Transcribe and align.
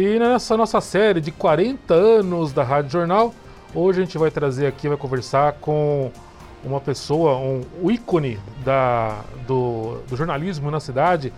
E 0.00 0.16
nessa 0.16 0.56
nossa 0.56 0.80
série 0.80 1.20
de 1.20 1.32
40 1.32 1.92
anos 1.92 2.52
da 2.52 2.62
Rádio 2.62 2.88
Jornal, 2.88 3.34
hoje 3.74 4.00
a 4.00 4.04
gente 4.04 4.16
vai 4.16 4.30
trazer 4.30 4.68
aqui, 4.68 4.86
vai 4.86 4.96
conversar 4.96 5.54
com 5.54 6.12
uma 6.62 6.80
pessoa, 6.80 7.36
um, 7.36 7.64
ícone 7.90 8.38
da, 8.64 9.24
do, 9.44 10.00
do, 10.08 10.16
jornalismo 10.16 10.70
na 10.70 10.78
cidade, 10.78 11.32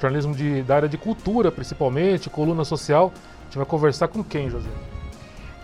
jornalismo 0.00 0.32
de, 0.32 0.62
da 0.62 0.76
área 0.76 0.88
de 0.88 0.96
cultura 0.96 1.50
principalmente, 1.50 2.30
coluna 2.30 2.64
social. 2.64 3.12
A 3.40 3.44
gente 3.46 3.56
vai 3.56 3.66
conversar 3.66 4.06
com 4.06 4.22
quem, 4.22 4.48
José? 4.48 4.70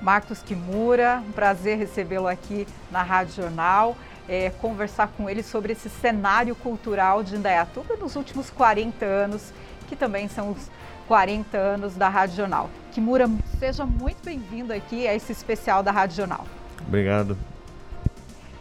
Marcos 0.02 0.42
Kimura, 0.42 1.22
um 1.28 1.30
prazer 1.30 1.78
recebê-lo 1.78 2.26
aqui 2.26 2.66
na 2.90 3.04
Rádio 3.04 3.44
Jornal. 3.44 3.96
É, 4.28 4.50
conversar 4.60 5.06
com 5.16 5.30
ele 5.30 5.44
sobre 5.44 5.72
esse 5.72 5.88
cenário 5.88 6.56
cultural 6.56 7.22
de 7.22 7.36
Indaiatuba 7.36 7.94
nos 7.94 8.16
últimos 8.16 8.50
40 8.50 9.04
anos, 9.04 9.52
que 9.88 9.94
também 9.94 10.26
são 10.26 10.50
os 10.50 10.68
40 11.10 11.58
anos 11.58 11.96
da 11.96 12.08
Rádio 12.08 12.36
Jornal. 12.36 12.70
Kimura, 12.92 13.28
seja 13.58 13.84
muito 13.84 14.24
bem-vindo 14.24 14.72
aqui 14.72 15.08
a 15.08 15.12
esse 15.12 15.32
especial 15.32 15.82
da 15.82 15.90
Rádio 15.90 16.18
Jornal. 16.18 16.46
Obrigado. 16.86 17.36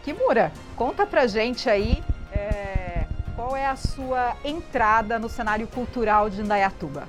Kimura, 0.02 0.50
conta 0.74 1.06
pra 1.06 1.28
gente 1.28 1.70
aí 1.70 2.02
é, 2.32 3.06
qual 3.36 3.56
é 3.56 3.66
a 3.66 3.76
sua 3.76 4.34
entrada 4.44 5.16
no 5.16 5.28
cenário 5.28 5.68
cultural 5.68 6.28
de 6.28 6.40
Indaiatuba. 6.40 7.04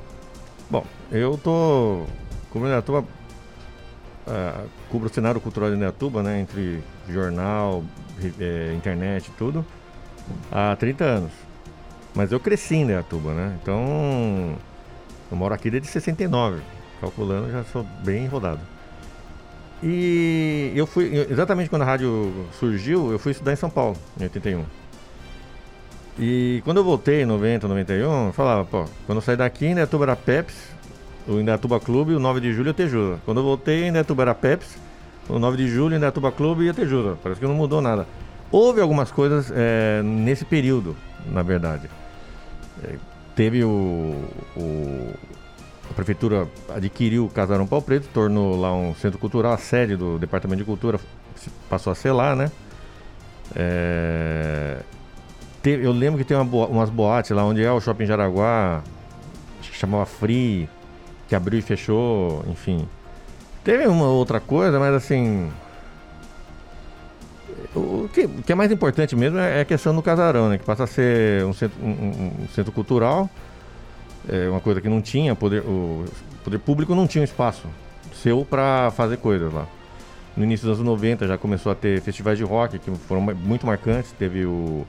Bom, 0.69 0.85
eu 1.11 1.35
tô 1.39 2.03
como 2.51 2.67
Indaiatuba 2.67 2.99
uh, 3.01 4.69
cubro 4.91 5.09
o 5.09 5.11
cenário 5.11 5.41
cultural 5.41 5.71
de 5.71 5.75
Indaiatuba, 5.75 6.21
né, 6.21 6.39
entre 6.39 6.83
jornal, 7.09 7.83
é, 8.39 8.75
internet 8.75 9.29
e 9.29 9.31
tudo, 9.31 9.65
há 10.51 10.75
30 10.75 11.03
anos. 11.03 11.31
Mas 12.13 12.31
eu 12.31 12.39
cresci 12.39 12.75
em 12.75 12.81
Indaiatuba, 12.83 13.33
né? 13.33 13.57
Então, 13.59 14.55
eu 15.31 15.37
moro 15.37 15.53
aqui 15.53 15.69
desde 15.69 15.87
69. 15.87 16.61
Calculando, 16.99 17.51
já 17.51 17.63
sou 17.63 17.85
bem 18.03 18.27
rodado. 18.27 18.59
E 19.81 20.71
eu 20.75 20.85
fui, 20.85 21.25
exatamente 21.29 21.69
quando 21.69 21.81
a 21.81 21.85
rádio 21.85 22.31
surgiu, 22.59 23.11
eu 23.11 23.17
fui 23.17 23.31
estudar 23.31 23.53
em 23.53 23.55
São 23.55 23.69
Paulo, 23.69 23.97
em 24.19 24.23
81. 24.23 24.63
E 26.19 26.61
quando 26.63 26.77
eu 26.77 26.83
voltei 26.83 27.23
em 27.23 27.25
90, 27.25 27.67
91, 27.67 28.27
eu 28.27 28.33
falava, 28.33 28.65
pô, 28.65 28.85
quando 29.07 29.17
eu 29.17 29.21
saí 29.21 29.35
daqui, 29.35 29.65
Indaiatuba 29.65 30.05
era 30.05 30.15
Peps, 30.15 30.55
o 31.27 31.39
Indaiatuba 31.39 31.79
Clube, 31.79 32.13
o 32.13 32.19
9 32.19 32.39
de 32.39 32.53
julho, 32.53 32.69
eu 32.69 32.73
Tejuda. 32.75 33.19
Quando 33.25 33.39
eu 33.39 33.43
voltei, 33.43 33.87
Indaiatuba 33.87 34.21
era 34.21 34.35
Peps, 34.35 34.77
o 35.27 35.39
9 35.39 35.57
de 35.57 35.67
julho, 35.67 35.95
Indaiatuba 35.95 36.31
Clube 36.31 36.67
e 36.67 36.73
Tejuda. 36.73 37.17
Parece 37.23 37.39
que 37.39 37.47
não 37.47 37.55
mudou 37.55 37.81
nada. 37.81 38.05
Houve 38.51 38.81
algumas 38.81 39.11
coisas 39.11 39.51
é, 39.55 40.01
nesse 40.03 40.45
período, 40.45 40.95
na 41.25 41.41
verdade. 41.41 41.89
É, 42.83 42.95
teve 43.35 43.63
o, 43.63 44.23
o, 44.55 45.13
a 45.89 45.93
prefeitura 45.93 46.47
adquiriu 46.69 47.25
o 47.25 47.29
Casarão 47.29 47.67
Pau 47.67 47.81
Preto, 47.81 48.07
tornou 48.13 48.59
lá 48.59 48.73
um 48.73 48.95
centro 48.95 49.19
cultural, 49.19 49.53
a 49.53 49.57
sede 49.57 49.95
do 49.95 50.17
Departamento 50.17 50.59
de 50.59 50.65
Cultura 50.65 50.99
passou 51.69 51.91
a 51.91 51.95
ser 51.95 52.11
lá, 52.11 52.35
né? 52.35 52.51
É, 53.55 54.77
teve, 55.61 55.85
eu 55.85 55.91
lembro 55.91 56.17
que 56.17 56.23
tem 56.23 56.37
uma 56.37 56.65
umas 56.67 56.89
boates 56.89 57.31
lá 57.31 57.43
onde 57.43 57.63
é 57.63 57.71
o 57.71 57.81
Shopping 57.81 58.05
Jaraguá, 58.05 58.81
acho 59.59 59.71
que 59.71 59.77
chamava 59.77 60.05
Free, 60.05 60.69
que 61.27 61.35
abriu 61.35 61.59
e 61.59 61.61
fechou, 61.61 62.43
enfim. 62.47 62.87
Teve 63.63 63.87
uma 63.87 64.07
outra 64.07 64.39
coisa, 64.39 64.79
mas 64.79 64.93
assim. 64.93 65.49
O 67.73 68.09
que, 68.13 68.25
o 68.25 68.43
que 68.43 68.51
é 68.51 68.55
mais 68.55 68.71
importante 68.71 69.15
mesmo 69.15 69.37
é 69.37 69.61
a 69.61 69.65
questão 69.65 69.95
do 69.95 70.01
casarão, 70.01 70.49
né? 70.49 70.57
Que 70.57 70.65
passa 70.65 70.83
a 70.83 70.87
ser 70.87 71.45
um 71.45 71.53
centro, 71.53 71.77
um, 71.81 72.43
um 72.43 72.47
centro 72.53 72.71
cultural, 72.71 73.29
é 74.27 74.49
uma 74.49 74.59
coisa 74.59 74.81
que 74.81 74.89
não 74.89 75.01
tinha, 75.01 75.35
poder, 75.35 75.61
o 75.61 76.05
poder 76.43 76.59
público 76.59 76.93
não 76.93 77.07
tinha 77.07 77.21
um 77.21 77.25
espaço 77.25 77.67
seu 78.21 78.45
para 78.45 78.91
fazer 78.91 79.17
coisas 79.17 79.51
lá. 79.51 79.67
No 80.35 80.43
início 80.43 80.67
dos 80.67 80.79
anos 80.79 80.91
90 80.91 81.27
já 81.27 81.37
começou 81.37 81.71
a 81.71 81.75
ter 81.75 82.01
festivais 82.01 82.37
de 82.37 82.43
rock 82.43 82.79
que 82.79 82.91
foram 83.07 83.21
muito 83.21 83.65
marcantes. 83.65 84.11
Teve 84.17 84.45
o. 84.45 84.85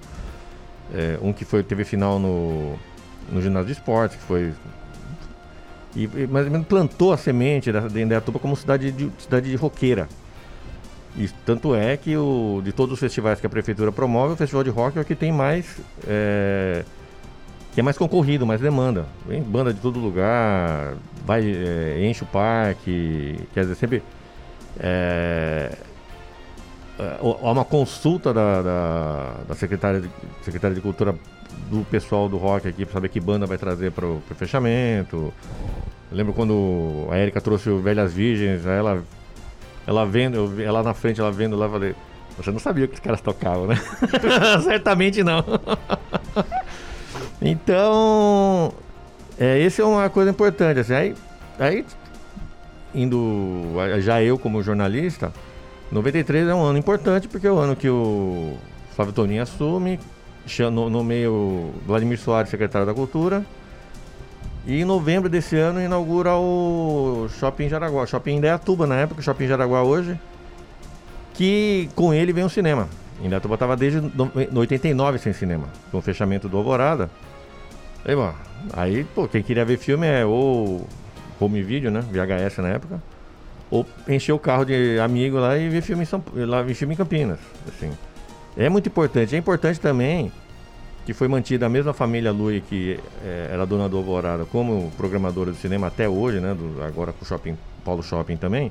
É, 0.94 1.18
um 1.22 1.32
que 1.32 1.44
foi, 1.44 1.62
teve 1.62 1.84
final 1.84 2.18
no, 2.18 2.74
no 3.30 3.40
ginásio 3.40 3.66
de 3.66 3.72
esporte, 3.72 4.16
que 4.18 4.24
foi 4.24 4.52
e, 5.94 6.06
mais 6.26 6.46
ou 6.46 6.52
menos 6.52 6.66
plantou 6.66 7.12
a 7.12 7.16
semente 7.16 7.70
da, 7.70 7.80
de 7.80 8.00
Indaiatuba 8.00 8.38
como 8.38 8.56
cidade 8.56 8.90
de, 8.92 9.10
cidade 9.18 9.50
de 9.50 9.56
roqueira. 9.56 10.08
E 11.16 11.28
tanto 11.44 11.74
é 11.74 11.96
que 11.96 12.16
o, 12.16 12.62
de 12.64 12.72
todos 12.72 12.94
os 12.94 13.00
festivais 13.00 13.38
que 13.38 13.46
a 13.46 13.50
prefeitura 13.50 13.92
promove, 13.92 14.32
o 14.32 14.36
festival 14.36 14.64
de 14.64 14.70
rock 14.70 14.98
é 14.98 15.02
o 15.02 15.04
que 15.04 15.14
tem 15.14 15.30
mais. 15.30 15.80
É, 16.06 16.84
que 17.72 17.80
é 17.80 17.82
mais 17.82 17.96
concorrido, 17.96 18.46
mais 18.46 18.60
demanda. 18.60 19.06
Vem 19.26 19.42
banda 19.42 19.72
de 19.72 19.80
todo 19.80 19.98
lugar, 19.98 20.94
vai, 21.24 21.42
é, 21.42 22.06
enche 22.06 22.22
o 22.22 22.26
parque, 22.26 23.38
quer 23.52 23.62
dizer, 23.62 23.74
sempre. 23.74 24.02
É, 24.78 25.76
é 26.98 27.18
há 27.20 27.50
uma 27.50 27.64
consulta 27.64 28.32
da, 28.32 28.62
da, 28.62 29.34
da 29.48 29.54
secretária, 29.54 30.00
de, 30.00 30.10
secretária 30.42 30.74
de 30.74 30.80
Cultura 30.80 31.14
do 31.70 31.84
pessoal 31.84 32.28
do 32.28 32.36
rock 32.36 32.68
aqui 32.68 32.84
para 32.84 32.94
saber 32.94 33.08
que 33.08 33.20
banda 33.20 33.46
vai 33.46 33.58
trazer 33.58 33.92
para 33.92 34.06
o 34.06 34.22
fechamento. 34.36 35.32
Eu 36.10 36.16
lembro 36.16 36.32
quando 36.32 37.06
a 37.10 37.18
Erika 37.18 37.40
trouxe 37.40 37.70
o 37.70 37.80
Velhas 37.80 38.12
Virgens, 38.12 38.66
ela, 38.66 39.02
ela 39.86 40.04
vendo, 40.06 40.36
eu, 40.36 40.60
ela 40.60 40.82
na 40.82 40.94
frente, 40.94 41.20
ela 41.20 41.32
vendo 41.32 41.56
lá, 41.56 41.68
falei, 41.68 41.94
você 42.36 42.50
não 42.50 42.58
sabia 42.58 42.86
que 42.86 42.94
os 42.94 43.00
caras 43.00 43.20
tocavam, 43.20 43.66
né? 43.66 43.76
Certamente 44.62 45.22
não. 45.22 45.44
então, 47.40 48.72
é, 49.38 49.58
esse 49.58 49.80
é 49.80 49.84
uma 49.84 50.08
coisa 50.08 50.30
importante, 50.30 50.80
assim, 50.80 50.94
aí, 50.94 51.14
aí 51.58 51.84
indo, 52.94 53.72
já 54.00 54.22
eu 54.22 54.38
como 54.38 54.62
jornalista, 54.62 55.32
93 55.90 56.48
é 56.48 56.54
um 56.54 56.62
ano 56.62 56.78
importante 56.78 57.28
porque 57.28 57.46
é 57.46 57.50
o 57.50 57.58
ano 57.58 57.76
que 57.76 57.88
o 57.88 58.56
Flávio 58.94 59.12
Toninho 59.12 59.42
assume, 59.42 59.98
no, 60.72 60.90
no 60.90 61.04
meio 61.04 61.70
Vladimir 61.86 62.18
Soares, 62.18 62.50
secretário 62.50 62.86
da 62.86 62.94
Cultura, 62.94 63.44
e 64.66 64.80
em 64.80 64.84
novembro 64.84 65.28
desse 65.28 65.56
ano 65.56 65.80
inaugura 65.80 66.34
o 66.36 67.28
Shopping 67.38 67.68
Jaraguá, 67.68 68.06
Shopping 68.06 68.36
Indaiatuba 68.36 68.86
na 68.86 68.96
época, 68.96 69.20
Shopping 69.20 69.46
Jaraguá 69.46 69.82
hoje, 69.82 70.18
que 71.34 71.88
com 71.96 72.14
ele 72.14 72.32
vem 72.32 72.44
o 72.44 72.50
cinema. 72.50 72.88
Indaiatuba 73.22 73.54
estava 73.54 73.76
desde 73.76 74.00
no 74.00 74.60
89 74.60 75.18
sem 75.18 75.32
cinema, 75.32 75.66
com 75.90 75.98
o 75.98 76.02
fechamento 76.02 76.48
do 76.48 76.56
Alvorada. 76.56 77.10
Aí, 78.04 78.14
bom, 78.14 78.32
aí, 78.72 79.04
pô, 79.04 79.28
quem 79.28 79.42
queria 79.42 79.64
ver 79.64 79.78
filme 79.78 80.06
é 80.06 80.24
ou 80.24 80.86
home 81.40 81.62
video, 81.62 81.90
né, 81.90 82.00
VHS 82.00 82.58
na 82.58 82.68
época, 82.68 83.02
ou 83.70 83.86
encher 84.08 84.32
o 84.32 84.38
carro 84.38 84.64
de 84.64 84.98
amigo 85.00 85.38
lá 85.38 85.56
e 85.58 85.68
ver 85.68 85.82
filme 85.82 86.02
em, 86.02 86.06
São, 86.06 86.22
lá, 86.34 86.62
ver 86.62 86.74
filme 86.74 86.94
em 86.94 86.96
Campinas, 86.96 87.38
assim. 87.68 87.90
É 88.56 88.68
muito 88.68 88.88
importante. 88.88 89.34
É 89.34 89.38
importante 89.38 89.80
também 89.80 90.30
que 91.04 91.12
foi 91.12 91.28
mantida 91.28 91.66
a 91.66 91.68
mesma 91.68 91.92
família 91.92 92.30
Lui 92.30 92.60
que 92.60 92.98
é, 93.24 93.48
era 93.50 93.66
dona 93.66 93.88
do 93.88 93.96
Alvorada 93.96 94.44
como 94.44 94.90
programadora 94.96 95.50
do 95.50 95.56
cinema 95.56 95.88
até 95.88 96.08
hoje, 96.08 96.40
né? 96.40 96.54
Do, 96.54 96.82
agora 96.82 97.12
com 97.12 97.24
o 97.24 97.28
Shopping 97.28 97.56
Paulo 97.84 98.02
Shopping 98.02 98.36
também. 98.36 98.70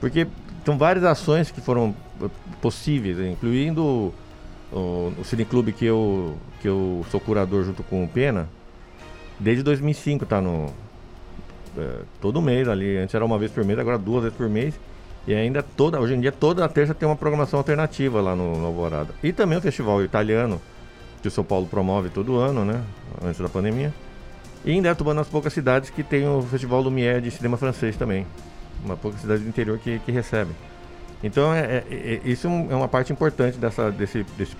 Porque 0.00 0.26
são 0.64 0.76
várias 0.76 1.04
ações 1.04 1.50
que 1.50 1.60
foram 1.60 1.94
eh, 2.22 2.28
possíveis, 2.60 3.18
incluindo 3.18 4.12
o, 4.72 5.12
o 5.18 5.24
Cineclube 5.24 5.72
que 5.72 5.84
eu, 5.84 6.36
que 6.60 6.68
eu 6.68 7.04
sou 7.10 7.20
curador 7.20 7.64
junto 7.64 7.82
com 7.82 8.04
o 8.04 8.08
Pena. 8.08 8.48
Desde 9.38 9.62
2005 9.62 10.26
tá 10.26 10.40
no... 10.40 10.66
É, 11.78 12.00
todo 12.20 12.40
mês 12.40 12.68
ali, 12.68 12.96
antes 12.96 13.14
era 13.14 13.24
uma 13.24 13.38
vez 13.38 13.50
por 13.52 13.64
mês, 13.64 13.78
agora 13.78 13.98
duas 13.98 14.24
vezes 14.24 14.36
por 14.36 14.48
mês. 14.48 14.74
E 15.26 15.34
ainda 15.34 15.62
toda, 15.62 16.00
hoje 16.00 16.14
em 16.14 16.20
dia 16.20 16.32
toda 16.32 16.68
terça 16.68 16.94
tem 16.94 17.08
uma 17.08 17.16
programação 17.16 17.58
alternativa 17.58 18.20
lá 18.20 18.34
no, 18.36 18.58
no 18.58 18.66
Alvorada. 18.66 19.14
E 19.22 19.32
também 19.32 19.58
o 19.58 19.60
festival 19.60 20.02
italiano, 20.02 20.60
que 21.22 21.28
o 21.28 21.30
São 21.30 21.44
Paulo 21.44 21.66
promove 21.66 22.08
todo 22.08 22.36
ano, 22.36 22.64
né? 22.64 22.82
Antes 23.22 23.40
da 23.40 23.48
pandemia. 23.48 23.92
E 24.64 24.72
em 24.72 24.78
Indaiatuba, 24.78 25.14
nas 25.14 25.28
poucas 25.28 25.52
cidades 25.52 25.90
que 25.90 26.02
tem 26.02 26.26
o 26.28 26.42
Festival 26.42 26.80
Lumière 26.80 27.20
de 27.20 27.30
cinema 27.30 27.56
francês 27.56 27.96
também. 27.96 28.26
Uma 28.84 28.96
pouca 28.96 29.18
cidade 29.18 29.42
do 29.42 29.48
interior 29.48 29.78
que, 29.78 29.98
que 30.00 30.12
recebe. 30.12 30.50
Então, 31.22 31.52
é, 31.52 31.60
é, 31.60 31.84
é, 31.90 32.20
isso 32.24 32.46
é 32.46 32.74
uma 32.74 32.88
parte 32.88 33.12
importante 33.12 33.58
dessa, 33.58 33.90
desse, 33.90 34.24
desse, 34.36 34.56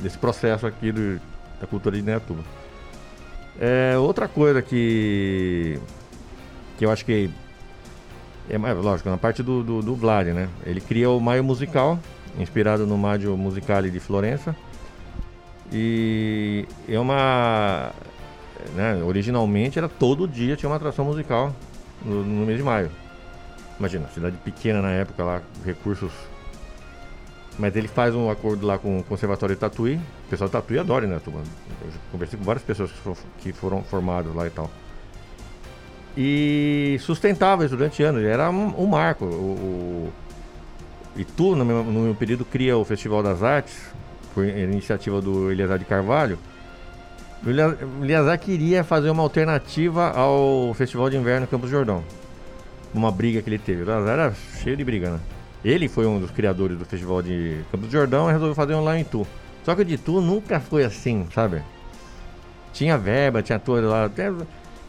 desse 0.00 0.18
processo 0.18 0.66
aqui 0.66 0.92
do, 0.92 1.20
da 1.60 1.66
cultura 1.66 1.96
de 1.96 2.02
Indaiatuba. 2.02 2.42
É, 3.60 3.96
outra 3.98 4.28
coisa 4.28 4.62
que, 4.62 5.78
que 6.76 6.84
eu 6.84 6.90
acho 6.90 7.04
que 7.04 7.30
é, 8.50 8.56
lógico, 8.56 9.10
na 9.10 9.18
parte 9.18 9.42
do, 9.42 9.62
do, 9.62 9.82
do 9.82 9.94
Vlad, 9.94 10.28
né? 10.28 10.48
Ele 10.64 10.80
cria 10.80 11.10
o 11.10 11.20
Maio 11.20 11.44
Musical, 11.44 11.98
inspirado 12.38 12.86
no 12.86 12.96
Maggio 12.96 13.36
Musicale 13.36 13.90
de 13.90 14.00
Florença. 14.00 14.56
E 15.72 16.66
é 16.88 16.98
uma. 16.98 17.92
Né, 18.74 19.02
originalmente 19.04 19.78
era 19.78 19.88
todo 19.88 20.26
dia 20.26 20.56
tinha 20.56 20.68
uma 20.68 20.76
atração 20.76 21.04
musical 21.04 21.54
no, 22.04 22.24
no 22.24 22.46
mês 22.46 22.58
de 22.58 22.64
maio. 22.64 22.90
Imagina, 23.78 24.08
cidade 24.08 24.36
pequena 24.38 24.82
na 24.82 24.90
época 24.90 25.22
lá, 25.22 25.42
recursos. 25.64 26.12
Mas 27.58 27.74
ele 27.76 27.88
faz 27.88 28.14
um 28.14 28.30
acordo 28.30 28.66
lá 28.66 28.78
com 28.78 28.98
o 28.98 29.04
Conservatório 29.04 29.54
de 29.54 29.60
Tatuí. 29.60 29.96
O 29.96 30.30
pessoal 30.30 30.48
de 30.48 30.52
Tatuí 30.52 30.78
adora, 30.78 31.06
né? 31.06 31.20
Eu 31.26 31.32
conversei 32.12 32.38
com 32.38 32.44
várias 32.44 32.62
pessoas 32.62 32.90
que 32.90 32.98
foram, 32.98 33.16
que 33.38 33.52
foram 33.52 33.82
formadas 33.82 34.34
lá 34.34 34.46
e 34.46 34.50
tal. 34.50 34.70
e 36.16 36.96
sustentava 37.00 37.64
isso 37.64 37.76
durante 37.76 38.02
anos. 38.02 38.22
Era 38.22 38.50
um, 38.50 38.82
um 38.82 38.86
marco. 38.86 39.24
O, 39.24 40.10
o 41.16 41.20
Itu, 41.20 41.56
no 41.56 41.64
meu, 41.64 41.82
no 41.82 42.00
meu 42.00 42.14
período, 42.14 42.44
cria 42.44 42.76
o 42.76 42.84
Festival 42.84 43.22
das 43.24 43.42
Artes, 43.42 43.76
por 44.34 44.44
iniciativa 44.44 45.20
do 45.20 45.50
Eliasar 45.50 45.78
de 45.78 45.84
Carvalho. 45.84 46.38
O 47.44 48.04
Eliasar 48.04 48.38
queria 48.38 48.82
fazer 48.82 49.10
uma 49.10 49.22
alternativa 49.22 50.10
ao 50.10 50.74
Festival 50.74 51.08
de 51.08 51.16
Inverno 51.16 51.46
Campos 51.46 51.70
Jordão. 51.70 52.02
Uma 52.92 53.12
briga 53.12 53.40
que 53.42 53.48
ele 53.48 53.58
teve. 53.58 53.82
O 53.82 53.84
Eliasar 53.84 54.12
era 54.12 54.34
cheio 54.62 54.76
de 54.76 54.84
briga, 54.84 55.10
né? 55.10 55.20
Ele 55.64 55.88
foi 55.88 56.06
um 56.06 56.20
dos 56.20 56.30
criadores 56.30 56.78
do 56.78 56.84
Festival 56.84 57.22
de 57.22 57.60
Campos 57.70 57.90
Jordão 57.90 58.28
e 58.28 58.32
resolveu 58.32 58.54
fazer 58.54 58.74
um 58.74 58.84
lá 58.84 58.96
em 58.96 59.02
Itu. 59.02 59.26
Só 59.64 59.74
que 59.74 59.82
o 59.82 59.84
de 59.84 59.94
Itu 59.94 60.20
nunca 60.20 60.60
foi 60.60 60.84
assim, 60.84 61.26
sabe? 61.34 61.62
Tinha 62.72 62.96
verba, 62.96 63.42
tinha 63.42 63.58
tudo 63.58 63.88
lá. 63.88 64.10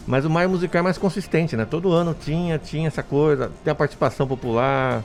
Mas 0.07 0.25
o 0.25 0.29
mais 0.29 0.49
musical 0.49 0.79
é 0.79 0.83
mais 0.83 0.97
consistente, 0.97 1.55
né? 1.55 1.65
Todo 1.65 1.91
ano 1.91 2.15
tinha, 2.19 2.57
tinha 2.57 2.87
essa 2.87 3.03
coisa. 3.03 3.51
Tem 3.63 3.71
a 3.71 3.75
participação 3.75 4.27
popular 4.27 5.03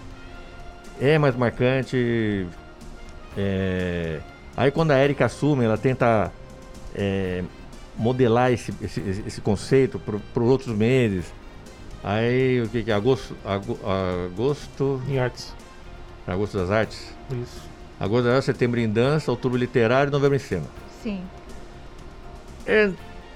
é 1.01 1.19
mais 1.19 1.37
marcante. 1.37 2.47
É... 3.37 4.21
Aí 4.57 4.71
quando 4.71 4.93
a 4.93 5.03
Erika 5.03 5.25
assume, 5.25 5.65
ela 5.65 5.77
tenta 5.77 6.31
é, 6.95 7.43
modelar 7.97 8.53
esse, 8.53 8.73
esse, 8.81 9.01
esse 9.27 9.41
conceito 9.41 9.99
para 9.99 10.43
os 10.43 10.51
outros 10.51 10.75
meses. 10.75 11.27
Aí 12.03 12.61
o 12.61 12.69
que, 12.69 12.85
que 12.85 12.91
é? 12.91 12.95
Agosto, 12.95 13.37
agosto. 13.45 15.03
Em 15.09 15.19
artes. 15.19 15.55
Agosto 16.27 16.59
das 16.59 16.71
artes? 16.71 17.15
Isso. 17.31 17.63
Agosto 17.99 18.25
das 18.25 18.35
artes, 18.35 18.45
setembro 18.45 18.79
em 18.79 18.89
dança, 18.89 19.31
outubro 19.31 19.59
literário 19.59 20.13
novembro 20.13 20.37
em 20.37 20.41
cena. 20.41 20.67
Sim. 21.03 21.23
É, 22.67 22.91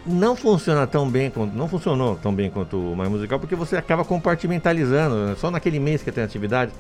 não 0.06 0.36
funciona 0.36 0.86
tão 0.86 1.08
bem 1.08 1.30
quanto. 1.30 1.54
Não 1.56 1.68
funcionou 1.68 2.16
tão 2.16 2.34
bem 2.34 2.50
quanto 2.50 2.92
o 2.92 2.96
mais 2.96 3.10
musical, 3.10 3.38
porque 3.38 3.54
você 3.54 3.76
acaba 3.76 4.04
compartimentalizando. 4.04 5.26
Né? 5.26 5.36
Só 5.38 5.50
naquele 5.50 5.78
mês 5.78 6.02
que 6.02 6.12
tem 6.12 6.24
atividade. 6.24 6.72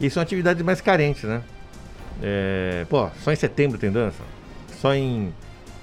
E 0.00 0.10
são 0.10 0.22
atividades 0.22 0.62
mais 0.62 0.80
carentes, 0.80 1.24
né? 1.24 1.42
É, 2.22 2.86
pô, 2.88 3.08
só 3.22 3.32
em 3.32 3.36
setembro 3.36 3.78
tem 3.78 3.90
dança. 3.90 4.22
Só 4.80 4.94
em 4.94 5.32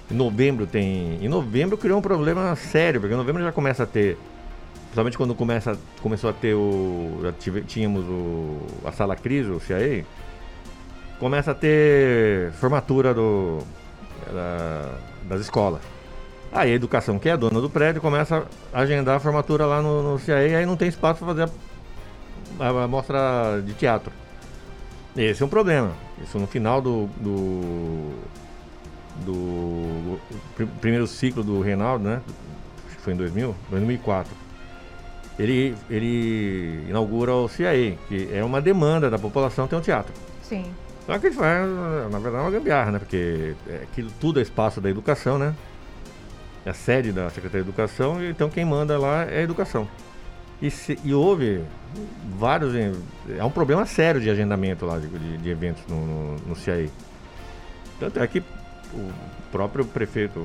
novembro 0.10 0.66
tem. 0.66 1.24
Em 1.24 1.28
novembro 1.28 1.78
criou 1.78 2.00
um 2.00 2.02
problema 2.02 2.56
sério, 2.56 3.00
porque 3.00 3.14
em 3.14 3.18
novembro 3.18 3.44
já 3.44 3.52
começa 3.52 3.84
a 3.84 3.86
ter. 3.86 4.18
Principalmente 4.84 5.18
quando 5.18 5.34
começa, 5.34 5.78
começou 6.02 6.30
a 6.30 6.34
ter 6.34 6.54
o. 6.54 7.20
Já 7.22 7.32
tive, 7.32 7.62
tínhamos 7.62 8.06
o, 8.06 8.60
a 8.86 8.92
sala 8.92 9.16
crise, 9.16 9.50
o 9.50 9.60
CIA. 9.60 10.06
Começa 11.20 11.52
a 11.52 11.56
ter 11.56 12.52
formatura 12.54 13.14
do, 13.14 13.60
da, 14.32 14.98
das 15.24 15.42
escolas. 15.42 15.82
Aí 16.52 16.72
a 16.72 16.76
educação, 16.76 17.18
que 17.18 17.30
é 17.30 17.32
a 17.32 17.36
dona 17.36 17.60
do 17.60 17.70
prédio, 17.70 18.02
começa 18.02 18.46
a 18.72 18.82
agendar 18.82 19.16
a 19.16 19.20
formatura 19.20 19.66
lá 19.66 19.82
no, 19.82 20.04
no 20.04 20.20
CIA, 20.20 20.60
aí 20.60 20.66
não 20.66 20.78
tem 20.78 20.88
espaço 20.88 21.20
para 21.20 21.28
fazer 21.28 21.44
a 21.44 21.50
a, 22.60 22.84
a 22.84 22.88
mostra 22.88 23.62
de 23.66 23.74
teatro. 23.74 24.12
Esse 25.16 25.44
é 25.44 25.46
um 25.46 25.50
problema. 25.50 25.92
Isso 26.22 26.40
no 26.40 26.48
final 26.48 26.82
do, 26.82 27.08
do, 27.18 28.12
do 29.26 30.20
pr 30.56 30.66
primeiro 30.82 31.06
ciclo 31.06 31.44
do 31.44 31.62
Reinaldo, 31.62 32.04
né? 32.04 32.22
Acho 32.88 32.96
que 32.98 33.02
foi 33.02 33.14
em 33.14 33.18
2000, 33.18 33.56
2004. 33.70 34.34
Ele, 35.38 35.76
ele 35.90 36.86
inaugura 36.90 37.34
o 37.34 37.48
CIA, 37.48 37.98
que 38.08 38.30
é 38.32 38.44
uma 38.44 38.62
demanda 38.62 39.10
da 39.10 39.18
população 39.18 39.68
ter 39.68 39.76
um 39.76 39.82
teatro. 39.82 40.14
Sim. 40.42 40.66
Só 41.06 41.20
que 41.20 41.28
ele 41.28 41.36
faz, 41.36 41.68
na 42.12 42.20
verdade, 42.20 42.38
é 42.38 42.42
uma 42.48 42.52
gambiarra, 42.52 42.92
né? 42.92 43.00
Porque 43.00 43.56
é, 43.68 43.82
aquilo 43.84 44.10
tudo 44.20 44.40
é 44.40 44.44
espaço 44.44 44.80
da 44.80 44.90
educação, 44.90 45.38
né? 45.38 45.54
É 46.66 46.70
a 46.70 46.74
sede 46.74 47.12
da 47.12 47.30
Secretaria 47.30 47.64
de 47.64 47.70
Educação, 47.70 48.24
então 48.24 48.50
quem 48.50 48.64
manda 48.64 48.98
lá 48.98 49.24
é 49.24 49.40
a 49.40 49.42
educação. 49.42 49.88
E, 50.62 50.72
se, 50.72 50.98
e 51.04 51.14
houve 51.14 51.62
vários. 52.38 52.74
É 53.38 53.44
um 53.44 53.50
problema 53.50 53.86
sério 53.86 54.20
de 54.20 54.30
agendamento 54.30 54.86
lá 54.86 55.00
de, 55.00 55.38
de, 55.38 55.50
eventos 55.50 55.84
no, 55.88 56.06
no, 56.06 56.36
no 56.48 56.56
CIAE. 56.56 56.90
Tanto 58.00 58.20
é 58.20 58.28
que 58.28 58.40
o 58.94 59.12
próprio 59.52 59.86
prefeito, 59.86 60.40